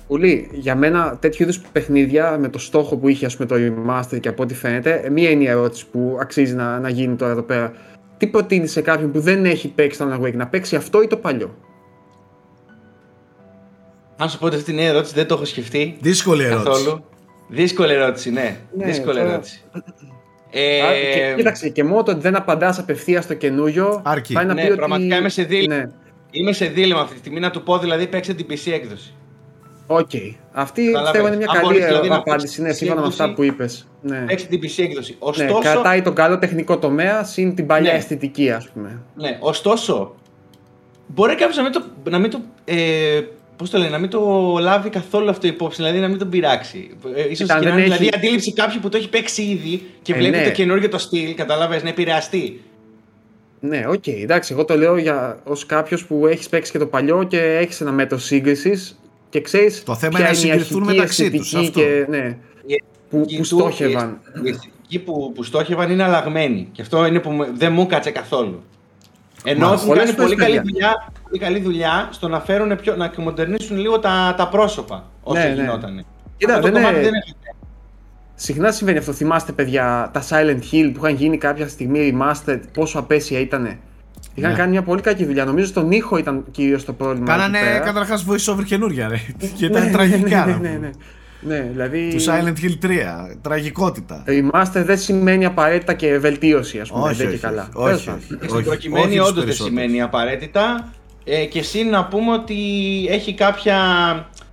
[0.08, 0.50] Πολύ.
[0.54, 4.28] Για μένα τέτοιου είδους παιχνίδια με το στόχο που είχε ας πούμε, το remaster και
[4.30, 7.74] από ό,τι φαίνεται, μία είναι η ερώτηση που αξίζει να, να γίνει τώρα εδώ πέρα.
[8.18, 11.08] Τι προτείνεις σε κάποιον που δεν έχει παίξει το Alan Wake να παίξει αυτό ή
[11.08, 11.56] το παλιό;
[14.18, 16.66] Αν σου πω ότι αυτή την ερώτηση δεν το έχω σκεφτεί Δύσκολη ερώτηση.
[16.84, 17.04] καθόλου.
[17.48, 18.58] Δύσκολη ερώτηση, ναι.
[18.78, 19.62] Ναι, Δύσκολη τώρα- ερώτηση.
[20.52, 24.02] Ε, Α, και, κοίταξε, και μόνο το ότι δεν απαντάς απευθείας στο καινούριο.
[24.06, 24.34] Αρκεί.
[24.34, 25.76] πάει να Ναι, πει ότι- πραγματικά είμαι σε δίλημμα.
[25.76, 25.90] Ναι.
[26.32, 29.14] Είμαι σε δίλημμα αυτή τη στιγμή να του πω δηλαδή παίξε την PC έκδοση.
[29.88, 30.10] Οκ.
[30.52, 31.02] Αυτή Καταλαβαίνεις.
[31.04, 32.38] πιστεύω είναι μια Αν καλή μπορείς, δηλαδή, να απάντηση.
[32.46, 33.88] παίξεις Ναι, την σύμφωνα με αυτά έκδοση, που είπες.
[34.02, 34.18] Ναι.
[34.28, 35.12] Παίξε την PC έκδοση.
[35.12, 37.98] ναι, Ωστόσο, κρατάει τον καλό τεχνικό τομέα συν την παλιά Ναι.
[37.98, 39.00] αισθητική, ας πούμε.
[39.16, 40.16] Ναι, ωστόσο,
[41.08, 41.84] μπορεί κάποιος να μην το.
[42.10, 43.22] Να μην το ε,
[43.58, 44.22] πώς το λένε, να μην το
[44.60, 46.90] λάβει καθόλου αυτό υπόψη, δηλαδή να μην τον πειράξει.
[47.16, 49.10] Ε, ίσως Κοίτα, και δεν να είναι έχει- δηλαδή, η αντίληψη κάποιου που το έχει
[49.10, 50.44] παίξει ήδη και Ε, βλέπει ναι.
[50.44, 52.62] το καινούργιο το στυλ, καταλαβες, να επηρεαστεί.
[53.60, 54.08] Ναι, οκ.
[54.08, 57.82] εντάξει, εγώ το λέω για ως κάποιος που έχεις παίξει και το παλιό και έχεις
[57.82, 59.00] ένα μέτρο σύγκρισης
[59.30, 59.84] και ξέρεις.
[59.84, 61.80] Το θέμα είναι να συγκριθούν μεταξύ τους, αυτό.
[61.80, 64.20] Και, ναι, Η που, αισθητική που του- στόχευαν.
[64.44, 66.70] Η αισθητική που, που στόχευαν είναι αλλαγμένη.
[66.72, 68.64] Και αυτό είναι που μου- δεν μου κάτσε καθόλου.
[69.44, 70.72] Ενώ Μα, έχουν πολλές κάνει φορές, πολύ καλή, παιδιά.
[70.72, 75.40] δουλειά, πολύ καλή δουλειά στο να φέρουν πιο, να μοντερνίσουν λίγο τα, τα πρόσωπα όσο
[75.42, 75.54] Ναι, ναι.
[75.54, 76.04] γινότανε.
[76.38, 77.34] Κοίτα, Αυτό το δεν κομμάτι είναι- δεν έχει
[78.36, 79.12] Συχνά συμβαίνει αυτό.
[79.14, 83.78] Θυμάστε, παιδιά, τα Silent Hill που είχαν γίνει κάποια στιγμή remastered, πόσο απέσια ήτανε.
[84.34, 84.58] Είχαν Ναι.
[84.58, 85.46] κάνει μια πολύ κακή δουλειά.
[85.46, 87.26] Νομίζω στον ήχο ήταν κυρίως το πρόβλημα.
[87.26, 87.80] Κάνανε εκεί πέρα.
[87.80, 89.16] καταρχάς voice over καινούρια, ρε.
[89.38, 90.46] Και Ναι, ήταν ναι, τραγικά.
[90.46, 90.78] Ναι, να ναι, πούμε.
[90.78, 90.90] ναι.
[91.56, 92.10] Ναι, δηλαδή.
[92.16, 93.36] Του Silent Hill 3.
[93.42, 94.24] Τραγικότητα.
[94.28, 97.04] Remaster δεν σημαίνει απαραίτητα και βελτίωση, ας πούμε.
[97.04, 97.70] Όχι, δεν όχι, και καλά.
[97.74, 98.22] όχι, Τέλος όχι, πάντων.
[98.24, 98.34] όχι.
[98.44, 99.80] Στην Όχι, προκειμένη όχι τους όντως δεν περισσότερους.
[99.82, 100.88] σημαίνει απαραίτητα.
[101.24, 102.56] Ε, και συν να πούμε ότι
[103.10, 103.80] έχει κάποια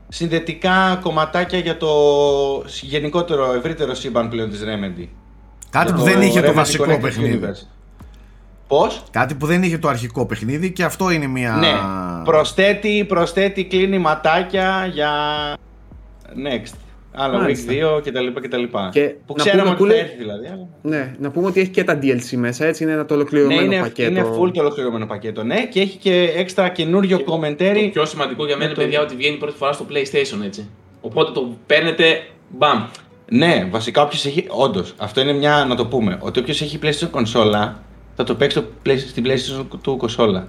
[0.09, 1.89] συνδετικά κομματάκια για το
[2.81, 5.07] γενικότερο ευρύτερο σύμπαν πλέον της Remedy.
[5.71, 7.41] Κάτι που Το δεν είχε το Remedy βασικό Connected παιχνίδι.
[7.43, 7.67] Universe.
[8.69, 11.53] Πώς; Κάτι που δεν είχε το αρχικό παιχνίδι και αυτό είναι μια.
[11.53, 11.75] Ναι,
[12.25, 15.13] προσθέτει, προσθέτει, κλείνει ματάκια για
[16.27, 16.75] next.
[17.15, 17.73] Άλλο Week Μάλιστα.
[17.73, 18.27] 2 κτλ.
[18.41, 18.63] κτλ.
[18.91, 20.47] Και που να ξέραμε πούμε ότι που θα λέει- έρθει δηλαδή.
[20.47, 23.21] αλλά- Ναι, να πούμε ότι έχει και τα DLC μέσα, έτσι είναι ένα το Ναι,
[23.21, 24.11] ολοκληρωμένο είναι, πακέτο.
[24.11, 25.43] είναι full το ολοκληρωμένο πακέτο.
[25.45, 27.89] Ναι, και έχει και έξτρα καινούριο Το commentary.
[27.93, 30.69] πιο σημαντικό για μένα, το- παιδιά, ότι βγαίνει πρώτη φορά στο PlayStation, έτσι.
[31.01, 32.83] Οπότε το παίρνετε, μπαμ.
[33.31, 34.45] Ναι, βασικά όποιος έχει.
[34.49, 36.17] Όντως, αυτό είναι μια να το πούμε.
[36.21, 37.83] Ότι όποιος έχει PlayStation κονσόλα
[38.17, 40.49] θα το παίξει στο play, στην PlayStation του κονσόλα.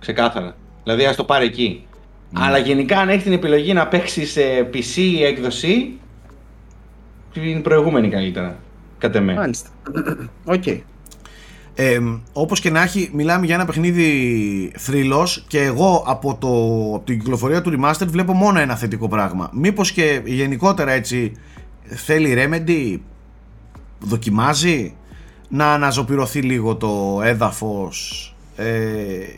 [0.00, 0.56] Ξεκάθαρα.
[0.84, 1.86] Δηλαδή, ας το πάρει εκεί.
[2.34, 4.40] Αλλά γενικά, αν έχει την επιλογή να παίξει σε
[4.74, 5.98] PC έκδοση,
[7.32, 8.58] την προηγούμενη καλύτερα.
[8.98, 9.34] Κατ' εμέ.
[9.34, 9.68] Μάλιστα.
[10.44, 10.66] Οκ.
[11.74, 11.98] Ε,
[12.32, 16.48] όπως και να έχει, μιλάμε για ένα παιχνίδι θρύλος και εγώ από, το,
[16.94, 19.50] από την κυκλοφορία του Remastered βλέπω μόνο ένα θετικό πράγμα.
[19.52, 21.32] Μήπως και γενικότερα έτσι
[21.84, 22.98] θέλει η Remedy,
[23.98, 24.94] δοκιμάζει
[25.48, 28.26] να αναζωπηρωθεί λίγο το έδαφος
[28.56, 28.66] ε,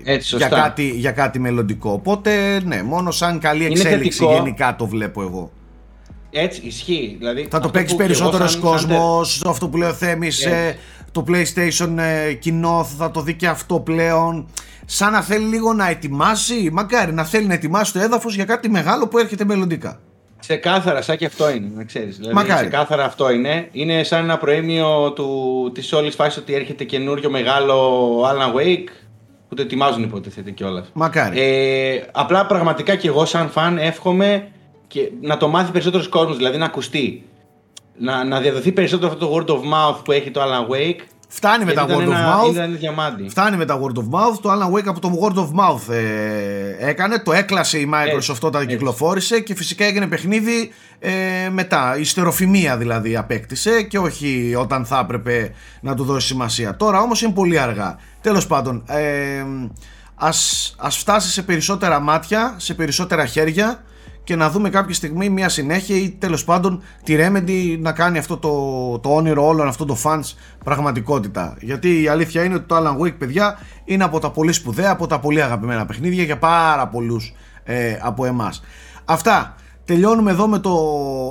[0.05, 0.49] Έτσι, για, σωστά.
[0.62, 1.90] κάτι, για κάτι μελλοντικό.
[1.90, 4.34] Οπότε ναι, μόνο σαν καλή Είναι εξέλιξη θετικό.
[4.34, 5.51] γενικά το βλέπω εγώ.
[6.37, 7.14] Έτσι, ισχύει.
[7.18, 9.43] Δηλαδή, Θα το αυτό παίξεις που και εγώ περισσότερο σαν- σαν κόσμος.
[9.47, 10.49] Αυτό που λέει ο Θέμη, Έτσι.
[11.12, 14.47] το PlayStation ε, κοινό θα το δει και αυτό πλέον.
[14.87, 18.70] Σαν να θέλει λίγο να ετοιμάσει, μακάρι να θέλει να ετοιμάσει το έδαφος για κάτι
[18.70, 20.01] μεγάλο που έρχεται μελλοντικά.
[20.41, 22.16] Ξεκάθαρα, σαν και αυτό είναι, να ξέρεις.
[22.16, 22.66] Δηλαδή, Μακάρι.
[22.68, 23.68] ξεκάθαρα αυτό είναι.
[23.72, 27.76] Είναι σαν ένα προήμιο του, της όλης φάσης ότι έρχεται καινούριο μεγάλο
[28.22, 28.89] Alan Wake
[29.49, 30.91] που το ετοιμάζουν υποτίθεται κιόλας.
[30.93, 31.41] Μακάρι.
[31.41, 34.49] Ε, απλά πραγματικά και εγώ σαν φαν εύχομαι
[34.95, 37.22] και να το μάθει περισσότερος κόσμος, δηλαδή να ακουστεί.
[37.99, 41.01] Να, να διαδοθεί περισσότερο αυτό το word of mouth που έχει το Alan Wake.
[41.28, 42.51] Φτάνει με τα Γιατί word ήταν of ένα- mouth.
[42.53, 43.28] Ήταν διαμάντι.
[43.28, 44.38] Φτάνει με τα word of mouth.
[44.42, 47.18] Το Alan Wake από το word of mouth ε, έκανε.
[47.18, 48.66] Το έκλασε η Microsoft Έτσι, όταν έτσι.
[48.76, 51.11] κυκλοφόρησε και φυσικά έγινε παιχνίδι ε,
[51.51, 51.99] μετά.
[51.99, 56.76] Η στεροφημία δηλαδή απέκτησε και όχι όταν θα έπρεπε να του δώσει σημασία.
[56.76, 57.99] Τώρα όμως είναι πολύ αργά.
[58.20, 59.45] Τέλος πάντων, ε,
[60.14, 63.84] ας, ας φτάσει σε περισσότερα μάτια, σε περισσότερα χέρια
[64.24, 68.36] και να δούμε κάποια στιγμή μια συνέχεια ή τέλος πάντων τη Remedy να κάνει αυτό
[68.36, 68.50] το,
[68.98, 71.56] το όνειρο όλων αυτών των fans πραγματικότητα.
[71.60, 75.06] Γιατί η αλήθεια είναι ότι το Alan Wake, παιδιά, είναι από τα πολύ σπουδαία, από
[75.06, 78.62] τα πολύ αγαπημένα παιχνίδια για πάρα πολλούς ε, από εμάς.
[79.04, 79.54] Αυτά.
[79.86, 80.76] Τελειώνουμε εδώ με το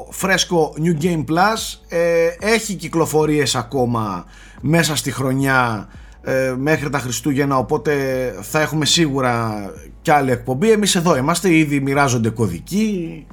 [0.09, 1.79] φρέσκο New Game Plus.
[1.87, 4.25] Ε, έχει κυκλοφορίες ακόμα
[4.61, 5.87] μέσα στη χρονιά
[6.23, 7.93] ε, μέχρι τα Χριστούγεννα οπότε
[8.41, 9.65] θα έχουμε σίγουρα
[10.01, 10.71] κι άλλη εκπομπή.
[10.71, 13.25] Εμείς εδώ είμαστε ήδη μοιράζονται κωδικοί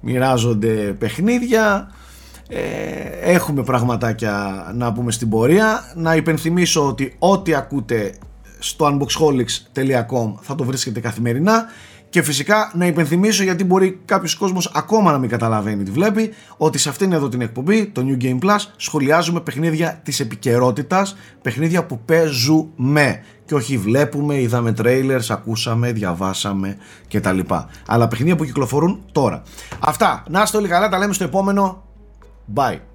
[0.00, 1.90] μοιράζονται παιχνίδια.
[2.48, 2.60] Ε,
[3.32, 5.92] έχουμε πραγματάκια να πούμε στην πορεία.
[5.94, 8.14] Να υπενθυμίσω ότι ό,τι ακούτε
[8.58, 11.64] στο unboxholics.com θα το βρίσκετε καθημερινά
[12.12, 16.78] και φυσικά να υπενθυμίσω γιατί μπορεί κάποιος κόσμος ακόμα να μην καταλαβαίνει τι βλέπει ότι
[16.78, 22.00] σε αυτήν εδώ την εκπομπή, το New Game Plus, σχολιάζουμε παιχνίδια της επικαιρότητας, παιχνίδια που
[22.04, 26.76] παίζουμε και όχι βλέπουμε, είδαμε trailers, ακούσαμε, διαβάσαμε
[27.08, 27.38] κτλ.
[27.86, 29.42] Αλλά παιχνίδια που κυκλοφορούν τώρα.
[29.80, 30.22] Αυτά.
[30.28, 31.82] Να είστε όλοι καλά, τα λέμε στο επόμενο.
[32.54, 32.91] Bye.